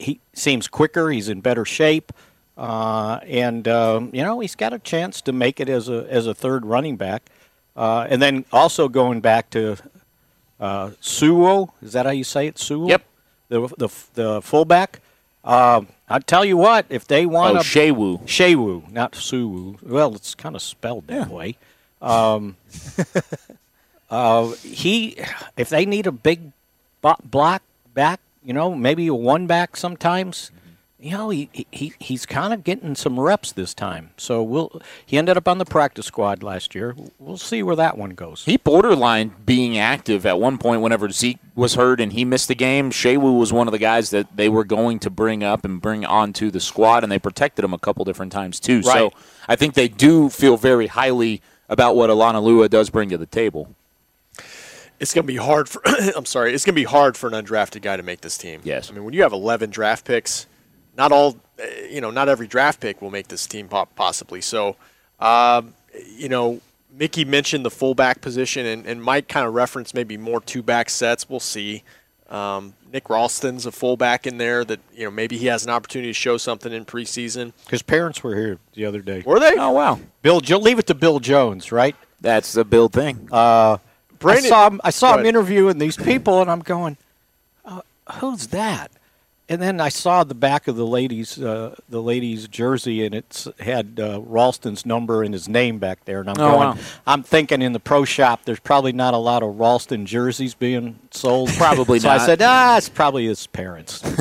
[0.00, 1.10] He seems quicker.
[1.10, 2.12] He's in better shape,
[2.56, 6.26] uh, and um, you know he's got a chance to make it as a as
[6.26, 7.22] a third running back.
[7.76, 9.76] Uh, and then also going back to
[10.58, 12.58] uh, Suo, is that how you say it?
[12.58, 12.88] Suo.
[12.88, 13.02] Yep.
[13.48, 15.00] The the the fullback.
[15.44, 18.22] Um, I tell you what, if they want Oh, a Shewu.
[18.26, 19.80] Shewu, not Suwu.
[19.82, 21.56] Well, it's kind of spelled that way.
[22.02, 22.56] Um,
[24.10, 25.16] uh, he,
[25.56, 26.52] if they need a big
[27.00, 27.62] block
[27.94, 30.52] back, you know, maybe a one back sometimes.
[30.54, 30.62] Mm-hmm.
[30.98, 34.10] You know, he, he he's kind of getting some reps this time.
[34.16, 34.80] So we'll.
[35.04, 36.96] He ended up on the practice squad last year.
[37.18, 38.44] We'll see where that one goes.
[38.44, 42.54] He borderline being active at one point whenever Zeke was hurt and he missed the
[42.54, 42.90] game.
[42.90, 46.06] Shewu was one of the guys that they were going to bring up and bring
[46.06, 48.80] onto the squad, and they protected him a couple different times too.
[48.80, 48.84] Right.
[48.84, 49.10] So
[49.48, 53.74] I think they do feel very highly about what Olonilua does bring to the table.
[54.98, 55.82] It's going to be hard for.
[56.16, 56.54] I'm sorry.
[56.54, 58.60] It's going to be hard for an undrafted guy to make this team.
[58.64, 58.90] Yes.
[58.90, 60.46] I mean, when you have 11 draft picks,
[60.96, 64.40] not all, uh, you know, not every draft pick will make this team pop possibly.
[64.40, 64.76] So,
[65.20, 65.74] um,
[66.16, 66.60] you know,
[66.96, 70.88] Mickey mentioned the fullback position, and, and Mike kind of referenced maybe more two back
[70.88, 71.28] sets.
[71.28, 71.82] We'll see.
[72.30, 76.10] Um, Nick Ralston's a fullback in there that you know maybe he has an opportunity
[76.10, 77.52] to show something in preseason.
[77.70, 79.22] His parents were here the other day.
[79.24, 79.54] Were they?
[79.56, 81.94] Oh wow, Bill, jo- leave it to Bill Jones, right?
[82.20, 83.28] That's the Bill thing.
[83.30, 83.76] Uh,
[84.18, 85.26] Brandon- I saw him, I saw him ahead.
[85.26, 86.96] interviewing these people, and I'm going,
[87.64, 87.80] uh,
[88.20, 88.90] "Who's that?"
[89.48, 93.46] And then I saw the back of the lady's uh, the lady's jersey, and it
[93.60, 96.18] had uh, Ralston's number and his name back there.
[96.20, 96.76] And I'm Oh, going, wow.
[97.06, 100.98] I'm thinking in the pro shop, there's probably not a lot of Ralston jerseys being
[101.12, 101.50] sold.
[101.50, 102.02] Probably not.
[102.02, 102.20] so not.
[102.22, 104.02] I said, ah, it's probably his parents.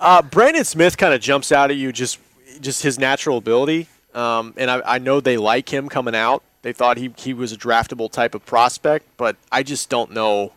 [0.00, 2.18] Uh, Brandon Smith kind of jumps out at you just
[2.60, 6.42] just his natural ability, um, and I, I know they like him coming out.
[6.62, 10.52] They thought he he was a draftable type of prospect, but I just don't know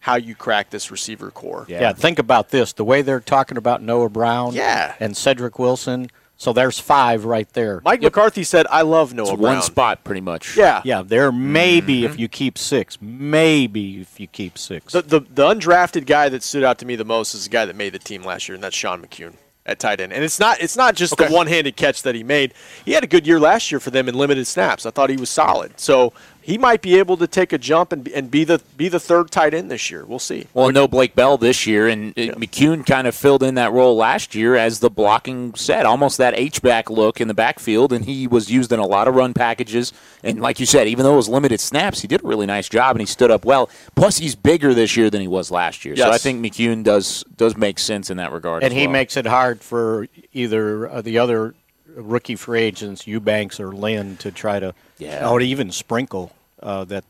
[0.00, 1.66] how you crack this receiver corps.
[1.68, 1.92] Yeah.
[1.92, 4.94] think about this: the way they're talking about Noah Brown, Yeah.
[5.00, 6.10] and Cedric Wilson.
[6.36, 7.82] So there's five right there.
[7.84, 10.56] Mike McCarthy said, "I love Noah It's Brown." one spot pretty much.
[10.56, 12.20] Yeah, Yeah, there maybe if mm-hmm.
[12.20, 14.94] you keep six, maybe if you keep six.
[14.94, 17.66] The, the the undrafted guy that stood out to me the most is the guy
[17.66, 19.34] that made the team last year, and that's Sean McKeon
[19.66, 20.12] at tight end.
[20.12, 22.54] And it's not it's not just the one handed catch that he made.
[22.84, 24.86] He had a good year last year for them in limited snaps.
[24.86, 25.78] I thought he was solid.
[25.78, 28.88] So he might be able to take a jump and, be- and be the be
[28.88, 30.04] the third tight end this year.
[30.04, 30.46] We'll see.
[30.54, 33.96] Well, no Blake Bell this year, and uh McKeon kind of filled in that role
[33.96, 38.04] last year as the blocking set, almost that H back look in the backfield, and
[38.04, 39.92] he was used in a lot of run packages.
[40.22, 42.68] And like you said, even though it was limited snaps, he did a really nice
[42.68, 43.68] job, and he stood up well.
[43.94, 47.24] Plus, he's bigger this year than he was last year, so I think McKeon does
[47.36, 48.62] does make sense in that regard.
[48.62, 48.92] and as he well.
[48.92, 51.54] makes it hard for either uh, the other
[51.94, 55.28] rookie free agents, Eubanks or Lynn, to try to, Yeah.
[55.28, 57.04] or even sprinkle uh, that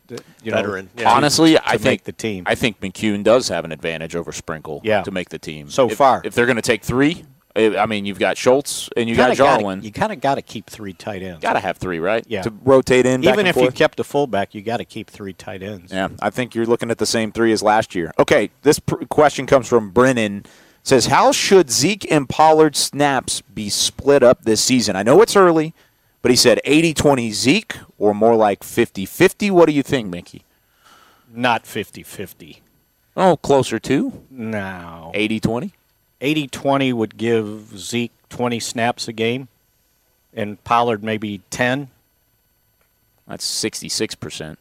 [0.44, 0.52] you.
[0.52, 1.12] Veteran, to- yeah.
[1.12, 2.44] Honestly, to I make think the team.
[2.46, 5.02] I think McKeon does have an advantage over Sprinkle Yeah.
[5.02, 6.20] to make the team So If- far.
[6.24, 7.24] If they're going to take three,
[7.56, 10.36] I I mean, you've got Schultz and you Kinda got gotta- You kind of got
[10.36, 11.40] to keep three tight ends.
[11.42, 12.24] Got to have three, right?
[12.28, 12.42] Yeah.
[12.42, 13.22] To rotate in.
[13.22, 15.92] back Even if you kept a fullback, you got to keep three tight ends.
[15.92, 18.12] Yeah, I think you're looking at the same three as last year.
[18.20, 20.44] Okay, this pr- question comes from Brennan.
[20.82, 24.96] Says, how should Zeke and Pollard snaps be split up this season?
[24.96, 25.74] I know it's early,
[26.22, 29.50] but he said 80-20 Zeke or more like 50-50.
[29.50, 30.42] What do you think, Mickey?
[31.32, 32.60] Not 50-50.
[33.16, 35.12] Oh, closer to No.
[35.14, 35.72] 80-20.
[36.20, 39.48] 80-20 would give Zeke 20 snaps a game,
[40.34, 41.88] and Pollard maybe 10.
[43.26, 44.56] That's 66%.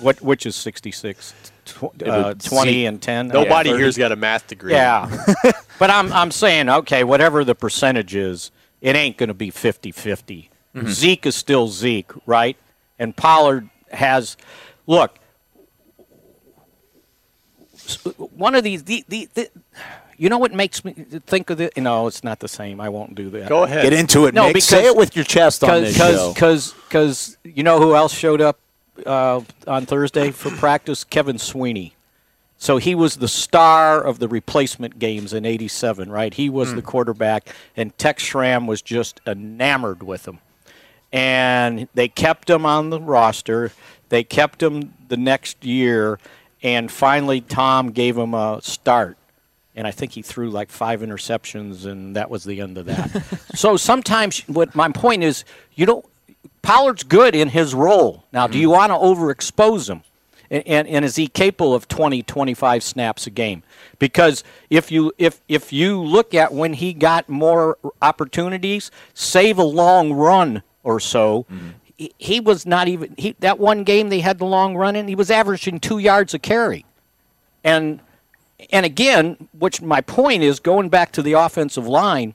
[0.00, 1.34] What which is 66?
[1.72, 3.28] Tw- uh, would 20 Zeke- and 10.
[3.28, 4.00] Nobody Yeah, here's 30.
[4.04, 4.72] got a math degree.
[4.72, 5.24] Yeah.
[5.78, 10.48] but I'm I'm saying okay, whatever the percentage is, it ain't going to be 50-50.
[10.74, 10.88] Mhm.
[10.88, 12.56] Zeke is still Zeke, right?
[12.98, 14.36] And Pollard has
[14.86, 15.18] look,
[18.34, 19.50] one of these the, the, the
[20.16, 21.76] you know what makes me think of it?
[21.78, 22.80] No, it's not the same.
[22.80, 23.48] I won't do that.
[23.48, 23.82] Go ahead.
[23.84, 24.54] Get into it, No, Nick.
[24.54, 26.32] because Say it with your chest on this show.
[26.34, 28.58] Because because you know who else showed up
[29.06, 31.04] uh, on Thursday for practice?
[31.04, 31.94] Kevin Sweeney.
[32.58, 36.34] So he was the star of the replacement games in '87, right?
[36.34, 36.76] He was Hmm.
[36.76, 40.40] the quarterback, and Tex Schramm was just enamored with him.
[41.12, 43.72] And they kept him on the roster.
[44.10, 46.18] They kept him the next year,
[46.62, 49.16] and finally Tom gave him a start.
[49.74, 53.24] And I think he threw like five interceptions, and that was the end of that.
[53.54, 56.04] so sometimes, what my point is, you don't.
[56.62, 58.24] Pollard's good in his role.
[58.32, 58.60] Now, do mm-hmm.
[58.62, 60.02] you want to overexpose him?
[60.50, 63.62] And, and, and is he capable of 20, 25 snaps a game?
[63.98, 69.64] Because if you if if you look at when he got more opportunities, save a
[69.64, 71.68] long run or so, mm-hmm.
[71.96, 75.06] he, he was not even he, that one game they had the long run in.
[75.06, 76.84] He was averaging two yards a carry,
[77.62, 78.00] and
[78.70, 82.34] and again, which my point is going back to the offensive line,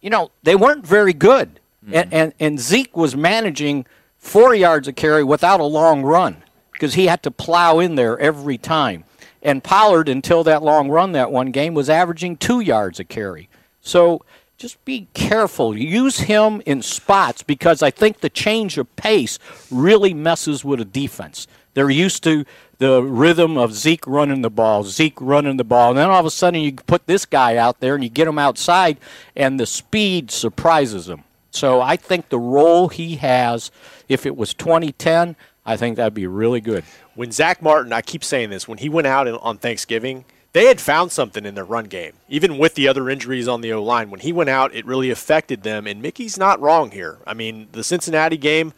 [0.00, 1.59] you know, they weren't very good.
[1.92, 2.14] And, mm-hmm.
[2.14, 3.86] and and Zeke was managing
[4.18, 8.18] four yards a carry without a long run because he had to plow in there
[8.18, 9.04] every time.
[9.42, 13.48] And Pollard, until that long run that one game, was averaging two yards a carry.
[13.80, 14.22] So
[14.58, 15.76] just be careful.
[15.76, 19.38] Use him in spots because I think the change of pace
[19.70, 21.46] really messes with a defense.
[21.72, 22.44] They're used to
[22.78, 26.26] the rhythm of Zeke running the ball, Zeke running the ball, and then all of
[26.26, 28.98] a sudden you put this guy out there and you get him outside,
[29.36, 31.24] and the speed surprises him.
[31.50, 33.70] So I think the role he has,
[34.08, 35.36] if it was 2010,
[35.66, 36.84] I think that'd be really good.
[37.14, 40.80] When Zack Martin, I keep saying this, when he went out on Thanksgiving, they had
[40.80, 42.12] found something in their run game.
[42.28, 45.10] Even with the other injuries on the O line, when he went out, it really
[45.10, 45.86] affected them.
[45.86, 47.18] And Mickey's not wrong here.
[47.26, 48.72] I mean, the Cincinnati game,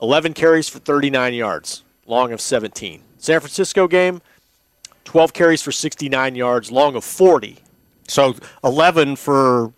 [0.00, 3.02] 11 carries for 39 yards, long of 17.
[3.18, 4.22] San Francisco game,
[5.04, 7.58] 12 carries for 69 yards, long of 40.
[8.08, 9.72] So 11 for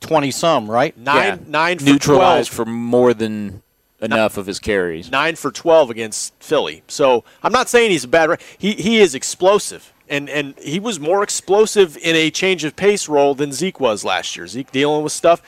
[0.00, 0.96] 20 some, right?
[0.96, 2.66] Nine, nine for Neutralized 12.
[2.66, 3.62] for more than
[4.00, 5.10] enough of his carries.
[5.10, 6.82] nine for 12 against Philly.
[6.88, 8.40] So I'm not saying he's a bad.
[8.58, 13.08] He he is explosive, and and he was more explosive in a change of pace
[13.08, 14.46] role than Zeke was last year.
[14.46, 15.42] Zeke dealing with stuff.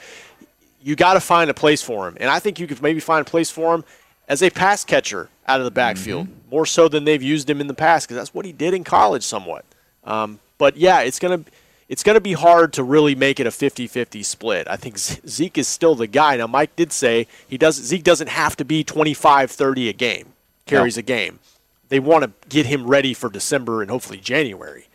[0.81, 3.25] You got to find a place for him, and I think you could maybe find
[3.25, 3.83] a place for him
[4.27, 7.67] as a pass catcher out of the backfield, more so than they've used him in
[7.67, 9.65] the past, because that's what he did in college somewhat.
[10.03, 11.43] Um, but yeah, it's gonna
[11.93, 14.67] it's gonna be hard to really make it a 50-50 split.
[14.67, 16.37] I think Zeke is still the guy.
[16.37, 20.33] Now Mike did say he does Zeke doesn't have to be 25-30 a game,
[20.65, 21.01] carries No.
[21.01, 21.39] a game.
[21.89, 24.87] They want to get him ready for December and hopefully January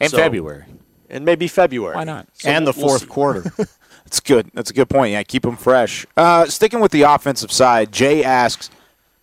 [0.00, 0.64] And So- February.
[1.10, 1.96] and maybe February.
[1.96, 2.28] Why not?
[2.34, 3.06] So and the we'll- we'll fourth see.
[3.08, 3.52] quarter.
[4.04, 4.50] That's good.
[4.54, 5.10] That's a good point.
[5.12, 6.06] Yeah, keep them fresh.
[6.16, 8.70] Uh, sticking with the offensive side, Jay asks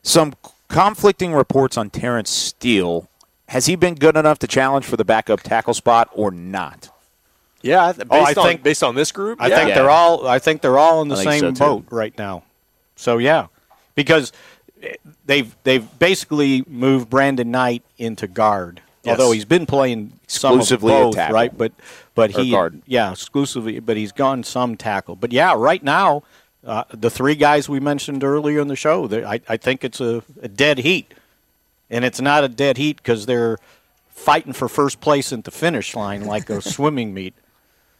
[0.04, 0.34] some
[0.67, 3.08] conflicting reports on Terence Steele.
[3.50, 6.89] Has he been good enough to challenge for the backup tackle spot or not?
[7.62, 9.56] Yeah, I Oh, I on think- based on this group, I yeah.
[9.58, 9.76] think Yeah.
[9.76, 10.28] they're all.
[10.28, 12.43] I think they're all in the same so, boat right now.
[12.95, 13.47] So yeah,
[13.95, 14.32] because
[15.26, 18.82] they've they've basically moved Brandon Knight into guard.
[19.04, 19.17] Yes.
[19.19, 21.34] Although he's been playing some Exclusively of both, tackle.
[21.36, 21.58] right?
[21.58, 21.71] But
[22.13, 22.82] but he guard.
[22.86, 23.80] yeah exclusively.
[23.80, 25.15] But he's gone some tackle.
[25.15, 26.21] But yeah, right now
[26.65, 30.24] uh, the three guys we mentioned earlier in the show, I I think it's a,
[30.43, 31.13] a dead heat,
[31.89, 33.58] and it's not a dead heat because they're
[34.10, 37.33] fighting for first place at the finish line like a swimming meet.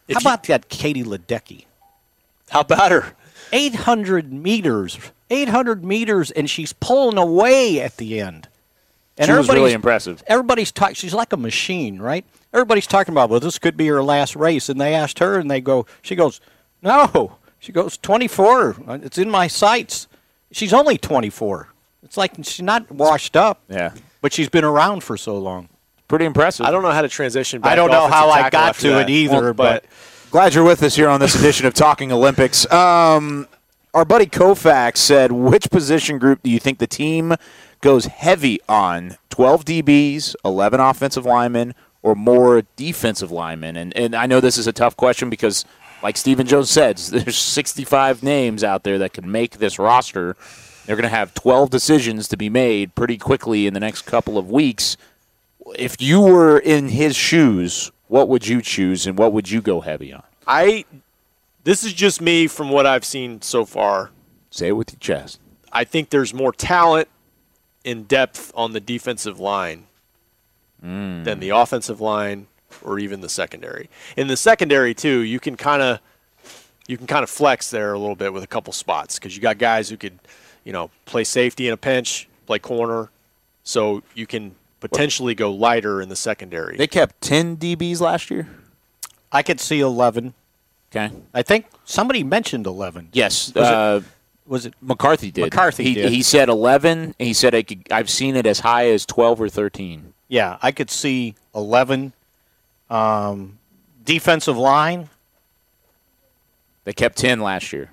[0.10, 1.66] How If you- about that Katie Ledecky?
[2.50, 3.14] How about her?
[3.54, 4.98] 800 meters.
[5.30, 8.48] 800 meters, and she's pulling away at the end.
[9.18, 10.24] And She was really impressive.
[10.28, 10.96] Everybody's talking.
[10.96, 12.26] She's like a machine, right?
[12.54, 15.50] Everybody's talking about, well, this could be her last race, and they asked her, and
[15.50, 16.42] they go, she goes,
[16.82, 17.38] no.
[17.60, 18.76] She goes, 24.
[19.04, 20.08] It's in my sights.
[20.52, 21.70] She's only 24.
[22.04, 25.70] It's like she's not washed up, Yeah, but she's been around for so long.
[26.12, 26.66] Pretty impressive.
[26.66, 27.62] I don't know how to transition.
[27.62, 29.10] Back I don't know how I got to that.
[29.10, 29.86] it either, Well, but
[30.32, 32.72] Glad you're with us here on this edition of Talking Olympics.
[32.72, 33.50] Um,
[33.94, 37.36] our buddy Kofax said, which position group do you think the team
[37.82, 39.18] goes heavy on?
[39.30, 43.76] 12 DBs, 11 offensive linemen, or more defensive linemen?
[43.76, 45.66] And, and I know this is a tough question because,
[46.02, 50.38] like Stephen Jones said, there's 65 names out there that can make this roster.
[50.86, 54.38] They're going to have 12 decisions to be made pretty quickly in the next couple
[54.38, 54.96] of weeks.
[55.78, 59.82] If you were in his shoes, what would you choose and what would you go
[59.82, 60.24] heavy on?
[60.48, 60.86] I
[61.64, 64.10] this is just me from what I've seen so far.
[64.50, 65.40] Say it with your chest.
[65.72, 67.08] I think there's more talent
[67.84, 69.86] in depth on the defensive line
[70.84, 71.26] Mm.
[71.26, 72.48] than the offensive line
[72.84, 73.88] or even the secondary.
[74.18, 76.00] In the secondary too, you can kind of
[76.88, 79.42] you can kind of flex there a little bit with a couple spots because you
[79.44, 80.18] got guys who could,
[80.64, 83.12] you know, play safety in a pinch, play corner,
[83.64, 86.76] so you can potentially go lighter in the secondary.
[86.76, 88.50] They kept 10 DBs last year?
[89.32, 90.34] I could see 11.
[90.92, 91.14] Okay.
[91.34, 93.10] I think somebody mentioned 11.
[93.14, 93.54] Yes.
[93.56, 95.46] Was, uh, it, was it McCarthy did.
[95.46, 96.12] McCarthy he, did.
[96.12, 97.16] He said 11.
[97.18, 100.14] He said I could, I've seen it as high as 12 or 13.
[100.28, 102.12] Yeah, I could see 11.
[102.90, 103.60] Um,
[104.04, 105.10] defensive line,
[106.84, 107.92] They kept 10 last year.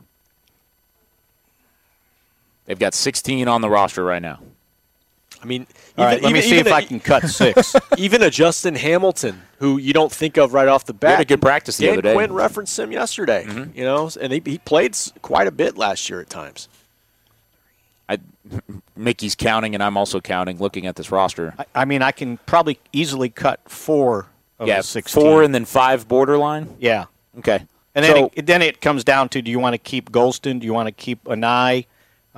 [2.64, 4.40] They've got 16 on the roster right now.
[5.42, 5.66] I mean,
[5.96, 7.74] All right, let me see if a- I can cut six.
[7.96, 11.12] even a Justin Hamilton, who you don't think of right off the bat.
[11.12, 12.14] had a good practice the Dan other day.
[12.14, 13.44] Quinn referenced him yesterday.
[13.46, 13.76] Mm-hmm.
[13.78, 16.68] You know, and he, he played quite a bit last year at times.
[18.08, 18.18] I,
[18.96, 21.54] Mickey's counting, and I'm also counting, looking at this roster.
[21.58, 24.26] I, I mean, I can probably easily cut four
[24.58, 25.22] of yeah, the 16.
[25.22, 26.74] four and then five borderline.
[26.80, 27.06] Yeah.
[27.38, 27.62] Okay.
[27.94, 30.60] And then, So- it, then it comes down to do you want to keep Golston?
[30.60, 31.86] Do you want to keep Anae?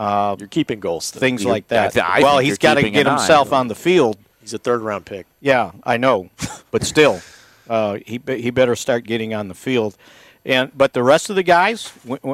[0.01, 1.19] Uh, You're keeping Golston.
[1.19, 1.95] things You're- like that.
[1.99, 4.17] I I well, he's got to get himself on the field.
[4.41, 5.27] He's a third round pick.
[5.41, 6.31] Yeah, I know,
[6.71, 7.21] but still,
[7.69, 9.99] uh, he he better start getting on the field.
[10.47, 11.93] And but the rest of the guys,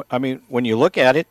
[0.09, 1.27] I mean, when you look at it,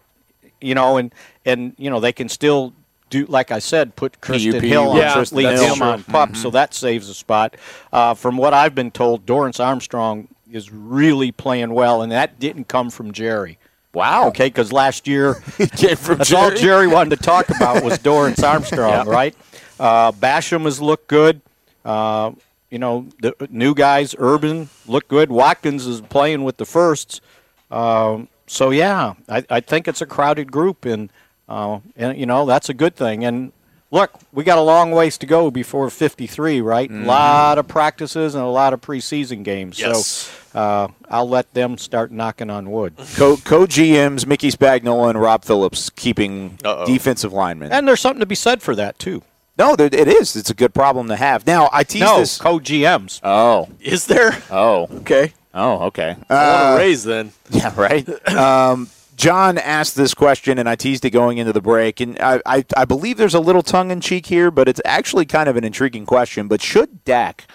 [0.61, 1.15] you know, and
[1.47, 2.75] and you know they can still
[3.09, 6.51] do like I said, put Trysten PUP, Hill on, yeah, that's Hill on pup, so
[6.51, 7.57] that saves a spot.
[7.91, 12.69] Uh, from what I've been told, Dorance Armstrong is really playing well, and that didn't
[12.69, 13.59] come from Jerry.
[13.97, 14.29] Wow.
[14.29, 16.59] Okay, because last year that's all Jerry?
[16.59, 19.35] Jerry wanted to talk about was Dorance Armstrong, right?
[19.81, 21.41] Uh, Basham has looked good.
[21.83, 22.33] Uh,
[22.71, 25.31] you know, the new guys, Urban, look good.
[25.31, 27.23] Watkins is playing with the firsts.
[27.71, 31.11] Um, so, yeah, I, I think it's a crowded group, and,
[31.49, 33.25] uh, and, you know, that's a good thing.
[33.25, 33.51] And
[33.97, 36.91] look, we got a long ways to go before 53, right?
[36.91, 39.79] A lot of practices and a lot of preseason games.
[39.81, 40.07] Yes.
[40.53, 42.95] So uh, I'll let them start knocking on wood.
[43.17, 46.87] Co co GMs Mickey Spagnola and Rob Phillips keeping Uh-oh.
[46.87, 47.73] defensive linemen.
[47.73, 49.23] And there's something to be said for that, too.
[49.59, 50.37] no, it is.
[50.37, 51.47] It's a good problem to have.
[51.47, 52.39] Now I teased No, this.
[52.39, 53.21] co GMs.
[53.23, 54.43] Oh, Is there?
[54.51, 55.33] oh, Okay.
[55.55, 55.87] oh.
[55.87, 56.17] Okay.
[56.29, 57.33] I want Uh, to raise then.
[57.51, 58.07] Yeah, right.
[58.35, 62.01] um, John asked this question, and I teased it going into the break.
[62.01, 65.25] And I, I, I believe there's a little tongue in cheek here, but it's actually
[65.25, 66.49] kind of an intriguing question.
[66.49, 67.47] But should Dak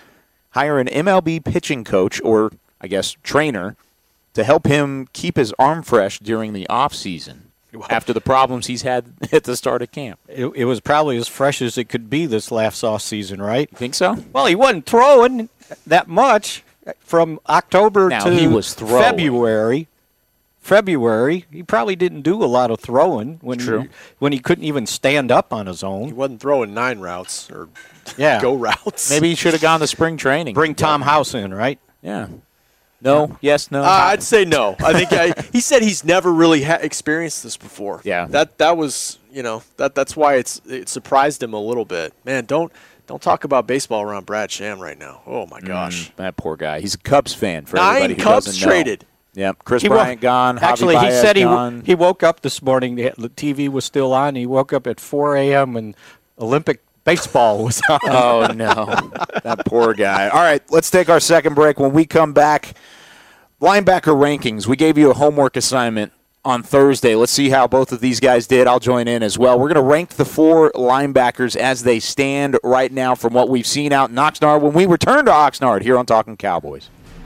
[0.51, 2.51] hire an MLB pitching coach or,
[2.81, 3.75] I guess, trainer
[4.33, 7.51] to help him keep his arm fresh during the off season
[7.89, 10.19] after the problems he's had at the start of camp?
[10.27, 13.69] It, it was probably as fresh as it could be this last off season, right?
[13.75, 14.17] Think so?
[14.33, 15.49] Well, he wasn't throwing
[15.85, 16.63] that much
[16.99, 18.73] from October Now, to he was.
[18.73, 19.87] February.
[20.61, 23.87] February, he probably didn't do a lot of throwing when True.
[24.19, 26.05] when he couldn't even stand up on his own.
[26.05, 27.67] He wasn't throwing nine routes or
[28.15, 29.09] Yeah, go routes.
[29.09, 30.53] Maybe he should have gone to spring training.
[30.53, 31.79] bring Tom House in, right?
[32.03, 32.27] Yeah.
[33.03, 33.35] No.
[33.41, 33.71] Yes.
[33.71, 33.81] No.
[33.81, 34.75] Uh, I'd say no.
[34.79, 38.01] I think I, he said he's never really ha- experienced this before.
[38.03, 38.27] Yeah.
[38.27, 42.13] That that was you know that that's why it's it surprised him a little bit.
[42.23, 42.71] Man, don't
[43.07, 45.23] don't talk about baseball around Brad Sham right now.
[45.25, 46.11] Oh my gosh.
[46.11, 46.79] Mm, that poor guy.
[46.81, 47.65] He's a Cubs fan.
[47.65, 49.07] For Nine everybody who Cubs doesn't know.
[49.33, 49.63] Yep.
[49.63, 50.57] Kris He Bryant gone.
[50.57, 51.81] Javy Actually, he Baez said he gone.
[51.85, 52.95] he woke up this morning.
[52.95, 54.35] The the TV was still on.
[54.35, 55.75] He woke up at 4 a.m.
[55.77, 55.95] and
[56.39, 57.99] Olympic baseball was on.
[58.09, 58.85] oh no,
[59.43, 60.27] that poor guy.
[60.29, 61.79] All right, let's take our second break.
[61.79, 62.73] When we come back,
[63.61, 64.67] linebacker rankings.
[64.67, 66.11] We gave you a homework assignment
[66.43, 67.13] on Thursday.
[67.15, 68.67] Let's see how both of these guys did.
[68.67, 69.59] I'll join in as well.
[69.59, 73.67] We're going to rank the four linebackers as they stand right now from what we've
[73.67, 74.61] seen out in Oxnard.
[74.61, 76.89] When we return to Oxnard here on Talking Cowboys.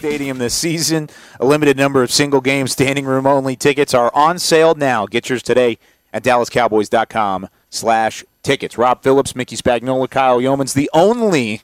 [0.00, 1.10] Stadium this season.
[1.40, 5.04] A limited number of single game standing room only tickets are on sale now.
[5.04, 5.76] Get yours today
[6.10, 8.78] at dallascowboys.com slash tickets.
[8.78, 11.60] Rob Phillips, Mickey Spagnola, Kyle Yeomans, the only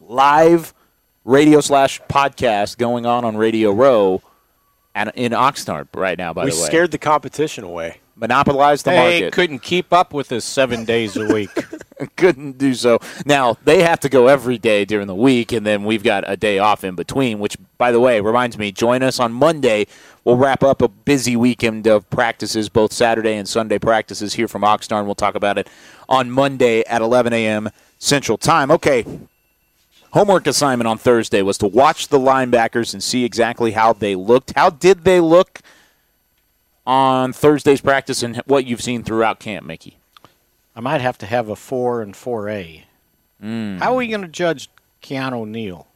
[0.00, 0.72] live
[1.24, 4.22] radio slash podcast going on on Radio Row
[4.94, 6.62] and in Oxnard right now, by we the way.
[6.62, 8.00] We scared the competition away.
[8.16, 9.32] Monopolized the They market.
[9.34, 11.50] couldn't keep up with us seven days a week.
[12.16, 12.98] couldn't do so.
[13.24, 16.36] Now they have to go every day during the week, and then we've got a
[16.36, 17.38] day off in between.
[17.38, 19.86] Which, by the way, reminds me, join us on Monday.
[20.24, 24.62] We'll wrap up a busy weekend of practices, both Saturday and Sunday practices here from
[24.62, 25.04] Oxnard.
[25.04, 25.68] We'll talk about it
[26.08, 27.70] on Monday at 11 a.m.
[27.98, 28.70] Central Time.
[28.70, 29.04] Okay.
[30.12, 34.52] Homework assignment on Thursday was to watch the linebackers and see exactly how they looked.
[34.54, 35.60] How did they look
[36.86, 39.98] on Thursday's practice and what you've seen throughout camp, Mickey?
[40.76, 42.84] I might have to have a four and four A.
[43.42, 43.78] Mm.
[43.78, 44.68] How are we going to judge
[45.02, 45.86] Keanu Neal?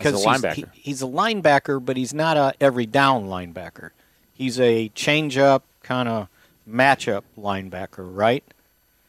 [0.00, 0.54] As a he's, linebacker.
[0.54, 3.90] he- he's a linebacker, but he's not a every down linebacker.
[4.34, 6.28] He's a change up kind of
[6.68, 8.44] matchup linebacker, right?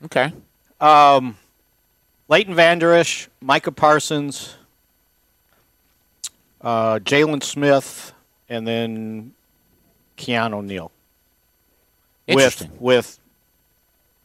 [0.05, 0.31] Okay.
[0.79, 1.37] Um,
[2.29, 4.55] Leighton Vander Esch, Micah Parsons,
[6.61, 8.13] uh, Jaylon Smith,
[8.47, 9.33] and then
[10.17, 10.91] Keanu Neal.
[12.27, 12.71] Interesting.
[12.71, 13.18] With with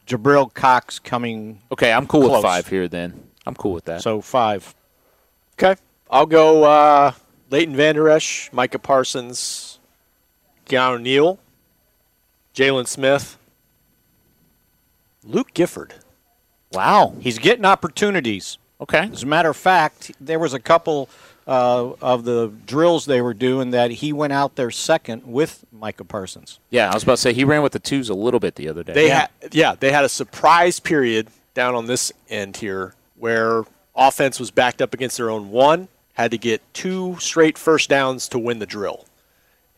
[0.05, 1.61] Jabril Cox coming.
[1.71, 2.37] Okay, I'm cool close.
[2.37, 3.29] with five here then.
[3.45, 4.01] I'm cool with that.
[4.01, 4.75] So five.
[5.53, 5.79] Okay.
[6.09, 7.13] I'll go uh,
[7.49, 9.79] Leighton Vander Esch, Micah Parsons,
[10.65, 11.39] Keanu Neal,
[12.53, 13.37] Jaylon Smith,
[15.23, 15.95] Luke Gifford.
[16.71, 17.15] Wow.
[17.19, 18.57] He's getting opportunities.
[18.81, 19.09] Okay.
[19.11, 21.09] As a matter of fact, there was a couple
[21.47, 26.03] uh, of the drills they were doing that he went out there second with Micah
[26.03, 26.59] Parsons.
[26.71, 28.67] Yeah, I was about to say he ran with the twos a little bit the
[28.67, 28.93] other day.
[28.93, 33.63] They had yeah, they had a surprise period down on this end here where
[33.95, 38.27] offense was backed up against their own one, had to get two straight first downs
[38.29, 39.05] to win the drill.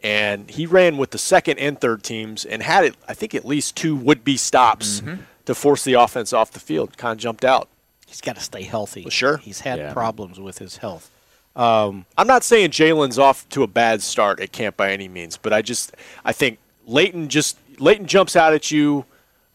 [0.04, 3.46] And he ran with the second and third teams and had it I think at
[3.46, 5.22] least two would be stops Mm-hmm.
[5.46, 6.98] to force the offense off the field.
[6.98, 7.68] Kind of jumped out.
[8.06, 9.02] He's got to stay healthy.
[9.04, 9.38] Well, sure.
[9.38, 9.92] He's had Yeah.
[9.94, 11.10] problems with his health.
[11.58, 15.38] Um, I'm not saying Jaylon's off to a bad start at camp by any means,
[15.38, 15.94] but I just
[16.24, 19.06] I think Leighton just Leighton jumps out at you,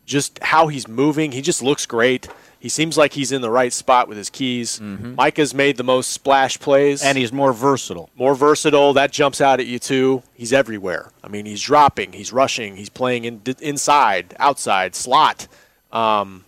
[0.05, 1.33] just how he's moving.
[1.33, 2.29] He just looks great.
[2.59, 4.81] He seems like he's in the right spot with his keys.
[4.81, 8.11] Micah's made the most splash plays, and he's more versatile.
[8.17, 8.93] more versatile.
[8.93, 10.23] That jumps out at you too.
[10.35, 11.11] He's everywhere.
[11.25, 15.47] I mean, he's dropping, he's rushing, he's playing in, inside, outside, slot.
[15.93, 16.45] Um,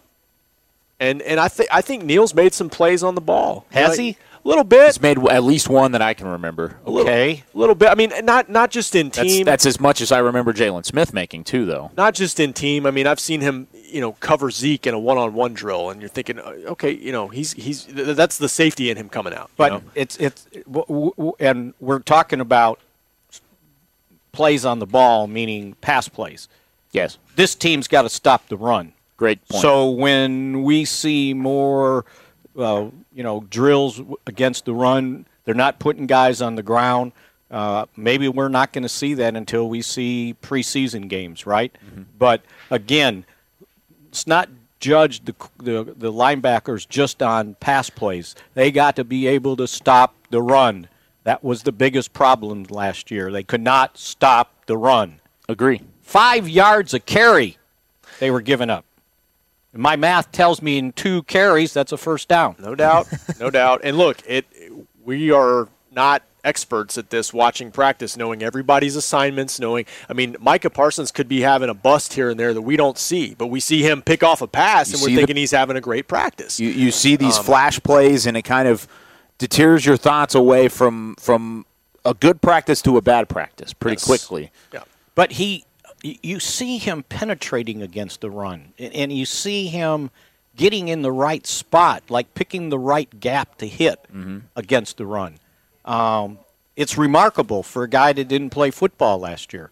[1.00, 3.66] and and I think I think Neal's made some plays on the ball.
[3.70, 4.16] Has Like, he?
[4.44, 4.86] A little bit.
[4.86, 6.76] He's made at least one that I can remember.
[6.84, 7.88] A little, a little bit.
[7.88, 11.14] I mean, not not just in team, that's as much as I remember Jaylon Smith
[11.14, 11.90] making too, though.
[11.96, 12.84] not just in team.
[12.84, 16.10] I mean, I've seen him, you know, cover Zeke in a one-on-one drill, and you're
[16.10, 19.46] thinking, uh, okay, you know, he's he's that's the safety in him coming out.
[19.48, 19.82] you But know?
[19.94, 22.80] it's it's w- w- w- and we're talking about
[24.32, 26.48] plays on the ball, meaning pass plays.
[26.92, 27.18] Yes.
[27.36, 28.92] This team's got to stop the run.
[29.16, 29.62] Great point.
[29.62, 32.04] So when we see more,
[32.58, 37.12] uh, you know, drills against the run, they're not putting guys on the ground.
[37.50, 41.76] Uh, maybe we're not going to see that until we see preseason games, right?
[42.18, 43.24] But again,
[44.08, 44.48] it's not
[44.80, 48.34] judge the, the the linebackers just on pass plays.
[48.54, 50.88] They got to be able to stop the run.
[51.22, 53.30] That was the biggest problem last year.
[53.30, 55.20] They could not stop the run.
[55.48, 55.80] Agree.
[56.02, 57.56] Five yards a carry,
[58.20, 58.84] they were giving up.
[59.74, 62.56] My math tells me in two carries, that's a first down.
[62.58, 63.08] No doubt,
[63.40, 63.80] no doubt.
[63.84, 64.46] And look, it
[65.04, 70.68] we are not experts at this watching practice knowing everybody's assignments knowing i mean micah
[70.68, 73.58] parsons could be having a bust here and there that we don't see but we
[73.58, 75.80] see him pick off a pass You and we're see the- thinking he's having a
[75.80, 78.86] great practice You, you see these Um, flash plays, and it kind of
[79.38, 81.64] deters your thoughts away from from
[82.04, 84.04] a good practice to a bad practice pretty Yes.
[84.04, 84.52] quickly.
[84.70, 84.80] Yeah.
[85.14, 85.73] But he, y-
[86.04, 90.10] you see him penetrating against the run, and- you see him
[90.56, 93.98] getting in the right spot, like picking the right gap to hit
[94.54, 95.34] against the run.
[95.84, 96.38] Um,
[96.76, 99.70] it's remarkable for a guy that didn't play football last year.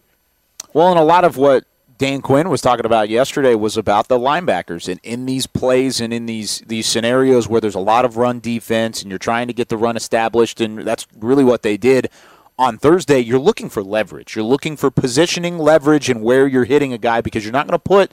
[0.73, 1.65] Well, and a lot of what
[1.97, 6.11] Dan Quinn was talking about yesterday was about the linebackers and in these plays and
[6.11, 9.53] in these these scenarios where there's a lot of run defense and you're trying to
[9.53, 12.09] get the run established and that's really what they did
[12.57, 13.19] on Thursday.
[13.19, 14.35] You're looking for leverage.
[14.35, 17.77] You're looking for positioning leverage and where you're hitting a guy because you're not going
[17.77, 18.11] to put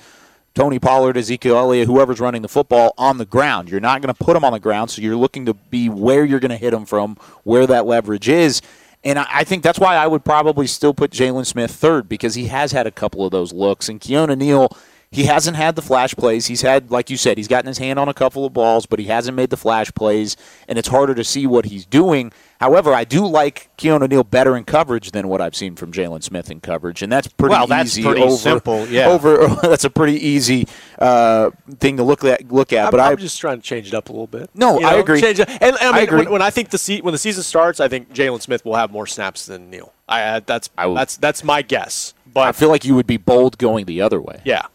[0.55, 3.71] Tony Pollard, Ezekiel Elliott, whoever's running the football on the ground.
[3.71, 6.25] You're not going to put him on the ground, so you're looking to be where
[6.25, 8.61] you're going to hit him from, where that leverage is.
[9.05, 12.49] And I think that's why I would probably still put Jaylon Smith third because he
[12.49, 13.89] has had a couple of those looks.
[13.89, 14.77] And Keanu Neal,
[15.13, 16.47] he hasn't had the flash plays.
[16.47, 19.01] He's had, like you said, he's gotten his hand on a couple of balls, but
[19.01, 20.37] he hasn't made the flash plays,
[20.69, 22.31] and it's harder to see what he's doing.
[22.61, 26.23] However, I do like Keanu Neal better in coverage than what I've seen from Jaylon
[26.23, 28.05] Smith in coverage, and that's pretty Well, that's easy.
[28.05, 29.09] pretty over, simple, yeah.
[29.11, 30.69] Over that's a pretty easy
[31.01, 31.51] uh,
[31.81, 32.53] thing to look at.
[32.53, 34.49] Look at, I'm, but I'm I just trying to change it up a little bit.
[34.55, 35.21] No, You I agree.
[35.21, 36.19] change it- And, and I, I agree.
[36.21, 38.77] When, when I think the se- when the season starts, I think Jaylon Smith will
[38.77, 39.93] have more snaps than Neal.
[40.09, 42.15] I uh, that's that's that's my guess.
[42.33, 44.41] But I feel like you would be bold going the other way.
[44.45, 44.67] yeah,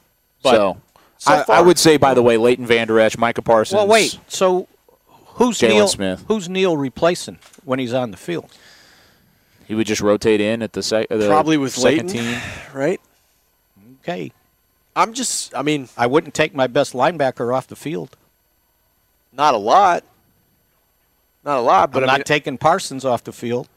[0.46, 0.82] but so,
[1.18, 3.78] so I, I would say, by the way, Leighton Vander Esch, Micah Parsons.
[3.78, 4.18] Well, wait.
[4.28, 4.68] So
[5.26, 5.88] who's Jaylon Neal?
[5.88, 6.26] Smith.
[6.28, 8.50] Who's Neal replacing when he's on the field?
[9.68, 12.41] He would just rotate in at the, sec- the probably with second Leighton, team.
[12.74, 13.02] right?
[14.02, 14.32] Okay.
[14.96, 15.54] I'm just.
[15.56, 18.16] I mean, I wouldn't take my best linebacker off the field.
[19.34, 20.04] not a lot,
[21.43, 23.68] not a lot, but I'm I not taking Parsons off the field.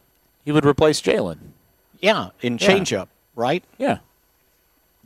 [0.44, 1.38] He would replace Jaylon.
[2.00, 2.68] Yeah, in Yeah.
[2.68, 3.64] changeup, right?
[3.78, 3.98] Yeah.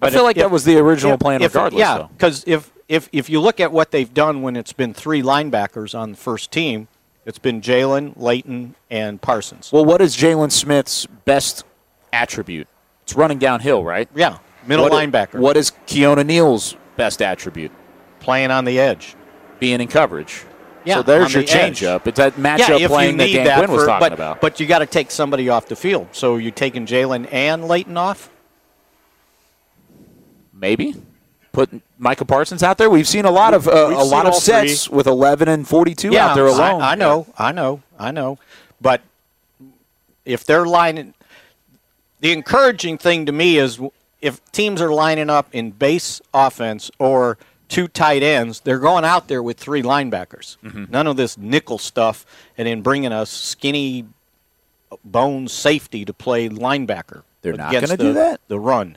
[0.02, 3.30] I feel like that was the original plan if- regardless, Yeah, because if, if if
[3.30, 6.88] you look at what they've done when it's been three linebackers on the first team,
[7.24, 9.70] it's been Jaylon, Leighton, and Parsons.
[9.72, 11.64] Well, what is Jaylon Smith's best
[12.12, 12.66] attribute?
[13.04, 14.08] It's running downhill, right?
[14.14, 15.38] Yeah, middle What linebacker.
[15.38, 17.70] What is Keanu Neal's best attribute?
[18.20, 19.14] Playing on the edge.
[19.60, 20.44] Being in coverage.
[20.84, 22.06] Yeah, So there's your the changeup.
[22.08, 24.40] It's that matchup if playing that Dan Quinn was for- talking but, about.
[24.40, 26.08] But you got to take somebody off the field.
[26.10, 28.30] So you're taking Jaylon and Leighton off?
[30.62, 30.94] Maybe
[31.50, 32.88] put Micah Parsons out there.
[32.88, 36.28] We've seen a lot of uh, a lot of sets with 11 and 42 yeah,
[36.28, 36.80] out there alone.
[36.80, 38.38] I, I know, I know, I know.
[38.80, 39.02] But
[40.24, 41.14] if they're lining,
[42.20, 43.80] the encouraging thing to me is
[44.20, 47.38] if teams are lining up in base offense or
[47.68, 50.58] two tight ends, they're going out there with three linebackers.
[50.58, 50.84] Mm-hmm.
[50.90, 52.24] None of this nickel stuff,
[52.56, 54.06] and then bringing a skinny
[55.04, 57.22] bone safety to play linebacker.
[57.42, 58.40] They're not gonna do that?
[58.46, 58.96] The run.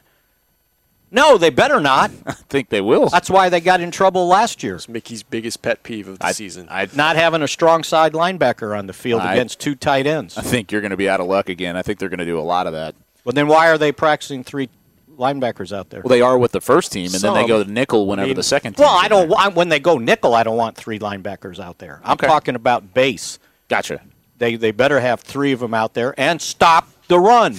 [1.16, 2.12] No, they better not.
[2.26, 3.08] I think they will.
[3.10, 4.76] That's why they got in trouble last year.
[4.76, 6.68] It's Mickey's biggest pet peeve of the season.
[6.94, 10.38] Not having a strong side linebacker on the field I- against two tight ends.
[10.38, 11.78] I think you're going to be out of luck again.
[11.78, 12.96] I think they're going to do a lot of that.
[13.24, 14.70] Well, then why are they practicing three
[15.18, 16.02] linebackers out there?
[16.02, 18.28] Well, they are with the first team, and then they go to nickel whenever I
[18.30, 18.84] mean, the second team.
[18.86, 19.30] Well, I don't.
[19.30, 22.02] wa- When they go nickel, I don't want three linebackers out there.
[22.04, 22.28] I'm Okay.
[22.28, 23.40] talking about base.
[23.70, 24.02] Gotcha.
[24.38, 27.56] They they better have three of them out there and stop the run.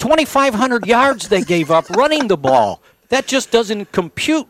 [0.00, 2.82] 2,500 yards they gave up running the ball.
[3.10, 4.48] That just doesn't compute.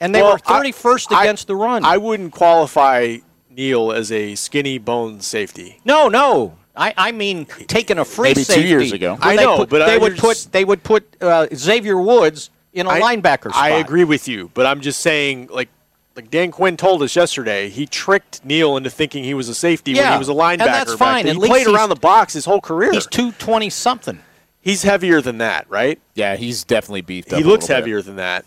[0.00, 1.84] And they Well, were 31st I- against the run.
[1.84, 3.18] I wouldn't qualify
[3.50, 5.80] Neal as a skinny bone safety.
[5.84, 6.56] No, no.
[6.76, 9.18] I, I mean taking a free Maybe two years ago.
[9.20, 12.48] I know, put- but they I would just- put they would put uh, Xavier Woods
[12.72, 13.56] in a I- linebacker spot.
[13.56, 15.68] I agree with you, but I'm just saying, like,
[16.16, 19.94] like Dan Quinn told us yesterday, he tricked Neal into thinking he was a safety
[19.94, 20.52] when he was a linebacker.
[20.52, 20.64] and linebacker.
[20.66, 21.26] that's back fine.
[21.26, 21.36] then.
[21.40, 22.92] He played around the box his whole career.
[22.92, 24.20] He's two twenty something.
[24.60, 25.98] He's heavier than that, right?
[26.14, 27.38] Yeah, he's definitely beefed up.
[27.38, 27.80] He a looks little bit.
[27.82, 28.44] heavier than that.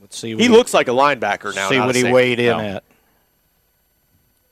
[0.00, 0.36] Let's see.
[0.36, 1.68] He looks like a linebacker now.
[1.68, 2.60] See what he weighed in No.
[2.60, 2.84] at.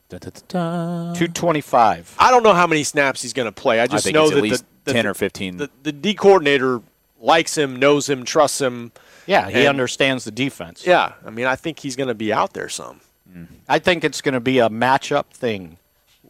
[0.08, 1.14] Da-da-da-da.
[1.14, 2.14] Two twenty five.
[2.18, 3.80] I don't know how many snaps he's going to play.
[3.80, 5.56] I just think know it's at that least the, the, 10 or 15.
[5.56, 6.82] The, the D coordinator
[7.18, 8.92] likes him, knows him, trusts him.
[9.26, 10.86] Yeah, he And- understands the defense.
[10.86, 13.00] Yeah, I mean, I think he's going to be out there some.
[13.66, 15.78] I think it's going to be a matchup thing.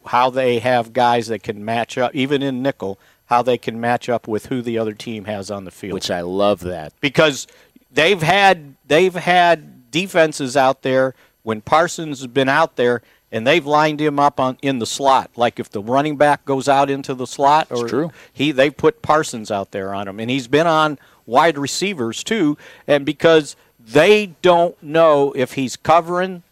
[0.07, 4.09] How they have guys that can match up, even in nickel, how they can match
[4.09, 5.95] up with who the other team has on the field.
[5.95, 6.93] Which I love that.
[7.01, 7.47] because
[7.91, 13.67] they've had they've had defenses out there when Parsons has been out there and they've
[13.67, 15.31] lined him up on in the slot.
[15.37, 18.13] Like if the running back goes out into the slot, or true.
[18.33, 22.57] he they put Parsons out there on him, and he's been on wide receivers too.
[22.87, 26.43] And because they don't know if he's covering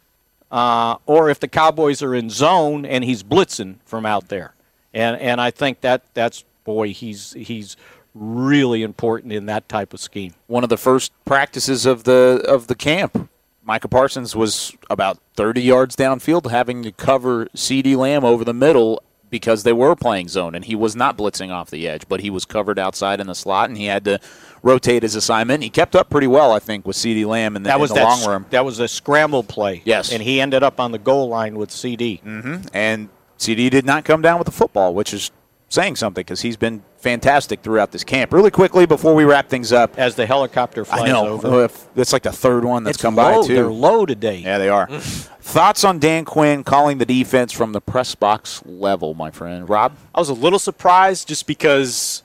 [0.50, 4.54] uh, or if the Cowboys are in zone and he's blitzing from out there,
[4.92, 7.76] and and I think that that's boy he's he's
[8.14, 10.34] really important in that type of scheme.
[10.48, 13.30] One of the first practices of the of the camp,
[13.62, 19.02] Micah Parsons was about 30 yards downfield, having to cover CeeDee Lamb over the middle
[19.30, 22.30] because they were playing zone, and he was not blitzing off the edge, but he
[22.30, 24.18] was covered outside in the slot, and he had to
[24.62, 25.62] rotate his assignment.
[25.62, 27.94] He kept up pretty well, I think, with CeeDee Lamb in the, That was in
[27.94, 28.46] the that, long s- run.
[28.50, 29.82] That was a scramble play.
[29.84, 30.12] Yes.
[30.12, 32.22] and he ended up on the goal line with CeeDee.
[32.22, 32.68] Mm-hmm.
[32.74, 33.08] And
[33.38, 35.30] CeeDee did not come down with the football, which is
[35.70, 38.32] saying something because he's been fantastic throughout this camp.
[38.32, 41.64] Really quickly before we wrap things up, as the helicopter flies I know over.
[41.64, 43.40] if- That's like the third one that's It's come low.
[43.40, 43.54] by too.
[43.54, 44.38] They're low today.
[44.38, 44.88] Yeah, they are.
[45.40, 49.96] Thoughts on Dan Quinn calling the defense from the press box level, my friend Rob?
[50.14, 52.22] I was a little surprised just because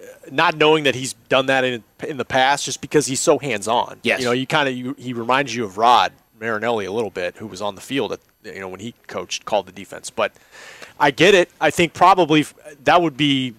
[0.00, 3.38] uh, not knowing that he's done that in in the past, just because he's so
[3.38, 3.98] hands on.
[4.02, 4.18] Yes.
[4.20, 7.46] you know, you kind of he reminds you of Rod Marinelli a little bit, who
[7.46, 10.10] was on the field at you know when he coached, called the defense.
[10.10, 10.32] But
[10.98, 11.50] I get it.
[11.60, 12.46] I think probably
[12.84, 13.54] that would be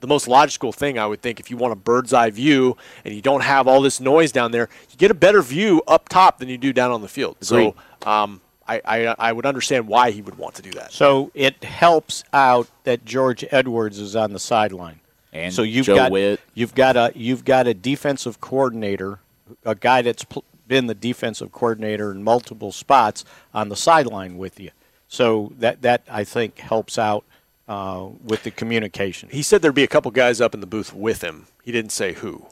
[0.00, 3.14] the most logical thing I would think if you want a bird's eye view and
[3.14, 6.38] you don't have all this noise down there, you get a better view up top
[6.38, 7.36] than you do down on the field.
[7.40, 7.74] Agreed.
[8.02, 10.92] So um, I, I I would understand why he would want to do that.
[10.92, 15.00] So it helps out that George Edwards is on the sideline.
[15.32, 16.40] And so you've Joe got Whitt.
[16.54, 19.20] you've got a you've got a defensive coordinator,
[19.64, 24.58] a guy that's pl- been the defensive coordinator in multiple spots on the sideline with
[24.60, 24.70] you.
[25.08, 27.24] So that that I think helps out
[27.68, 29.28] uh, with the communication.
[29.30, 31.46] He said there'd be a couple guys up in the booth with him.
[31.62, 32.46] He didn't say who.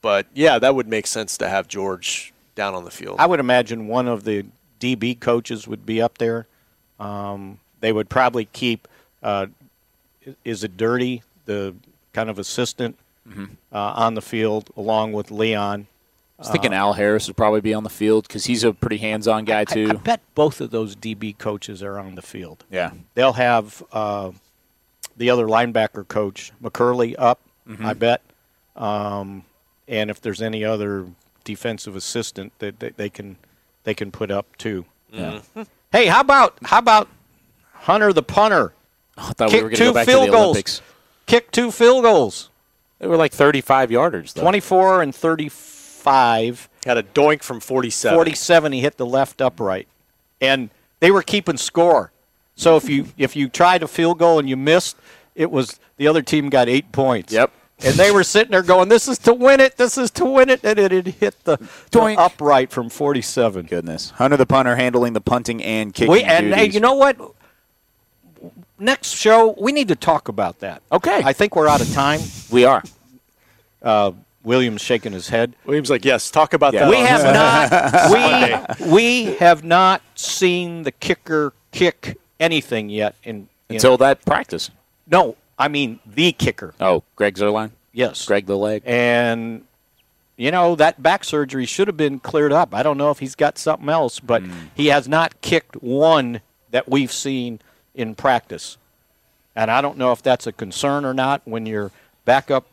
[0.00, 3.16] But yeah, that would make sense to have George down on the field.
[3.18, 4.46] I would imagine one of the
[4.80, 6.46] DB coaches would be up there.
[7.00, 8.86] Um, they would probably keep.
[9.22, 9.46] Uh,
[10.44, 11.22] is it dirty?
[11.46, 11.74] The
[12.12, 12.96] kind of assistant
[13.28, 13.50] Mhm.
[13.72, 15.86] uh, on the field along with Leon.
[16.38, 18.72] I was thinking Uh, Al Harris would probably be on the field because he's a
[18.72, 19.88] pretty hands-on guy too.
[19.90, 22.64] I bet both of those DB coaches are on the field.
[22.70, 22.92] Yeah.
[23.14, 24.30] They'll have uh,
[25.16, 27.84] the other linebacker coach, McCurley, up, Mhm.
[27.84, 28.22] I bet.
[28.76, 29.44] Um,
[29.88, 31.06] and if there's any other
[31.44, 33.36] defensive assistant that that they can
[33.84, 34.84] they can put up too.
[35.10, 35.40] Yeah.
[35.90, 37.08] Hey, how about how about
[37.72, 38.72] Hunter the punter?
[39.16, 40.44] I thought we Kick were going to two go back to field the goals.
[40.44, 40.82] Olympics.
[41.26, 42.50] Kick two field goals.
[43.00, 44.32] They were like 35 yarders.
[44.34, 44.42] Though.
[44.42, 45.14] 24 and
[46.08, 46.68] 35.
[46.86, 48.16] Had a doink from 47.
[48.16, 49.88] 47 he hit the left upright.
[50.40, 52.12] And they were keeping score.
[52.54, 54.96] So if you if you tried a field goal and you missed,
[55.34, 57.32] it was the other team got 8 points.
[57.32, 57.52] Yep.
[57.84, 59.76] And they were sitting there going, "This is to win it.
[59.76, 61.58] This is to win it." And it had hit the,
[61.92, 63.66] the upright from 47.
[63.66, 66.10] Goodness, Hunter the punter handling the punting and kicking.
[66.10, 67.16] We, and hey, you know what?
[68.80, 70.82] Next show, we need to talk about that.
[70.90, 71.22] Okay.
[71.24, 72.20] I think we're out of time.
[72.50, 72.82] we are.
[73.80, 74.12] Uh,
[74.48, 75.54] William's shaking his head.
[75.66, 76.88] William's like, yes, talk about We that.
[76.88, 78.78] We have not.
[78.88, 83.14] We we have not seen the kicker kick anything yet.
[83.22, 84.70] In, in until that practice.
[85.06, 86.72] no, I mean the kicker.
[86.80, 87.72] Oh, Greg Zuerlein.
[87.92, 88.82] Yes, Greg the leg.
[88.86, 89.66] and
[90.38, 92.74] you know that back surgery should have been cleared up.
[92.74, 94.52] I don't know if he's got something else, but hmm.
[94.74, 96.40] he has not kicked one
[96.70, 97.60] that we've seen
[97.94, 98.78] in practice,
[99.54, 101.90] and I don't know if that's a concern or not when your
[102.24, 102.64] backup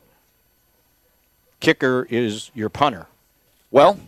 [1.60, 3.08] kicker is your punter.
[3.72, 4.00] Well,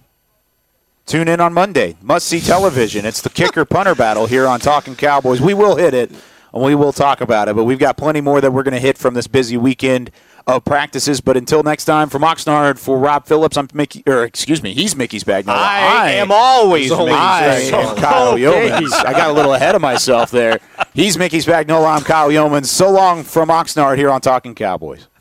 [1.05, 1.97] tune in on Monday.
[2.01, 3.05] Must see television.
[3.05, 5.41] It's the kicker punter battle here on Talking Cowboys.
[5.41, 6.11] We will hit it
[6.53, 8.79] and we will talk about it, but we've got plenty more that we're going to
[8.79, 10.11] hit from this busy weekend
[10.47, 11.19] of practices.
[11.19, 14.95] But until next time, from Oxnard, for Rob Phillips, I'm Mickey, or excuse me, he's
[14.95, 15.49] Mickey Spagnola.
[15.49, 18.33] I am always Mickey I am Kyle.
[18.37, 18.93] Yeomans.
[19.05, 20.59] I got a little ahead of myself there.
[20.93, 21.97] He's Mickey Spagnola.
[21.97, 22.67] I'm Kyle Yeomans.
[22.67, 25.07] So long from Oxnard here on Talking Cowboys.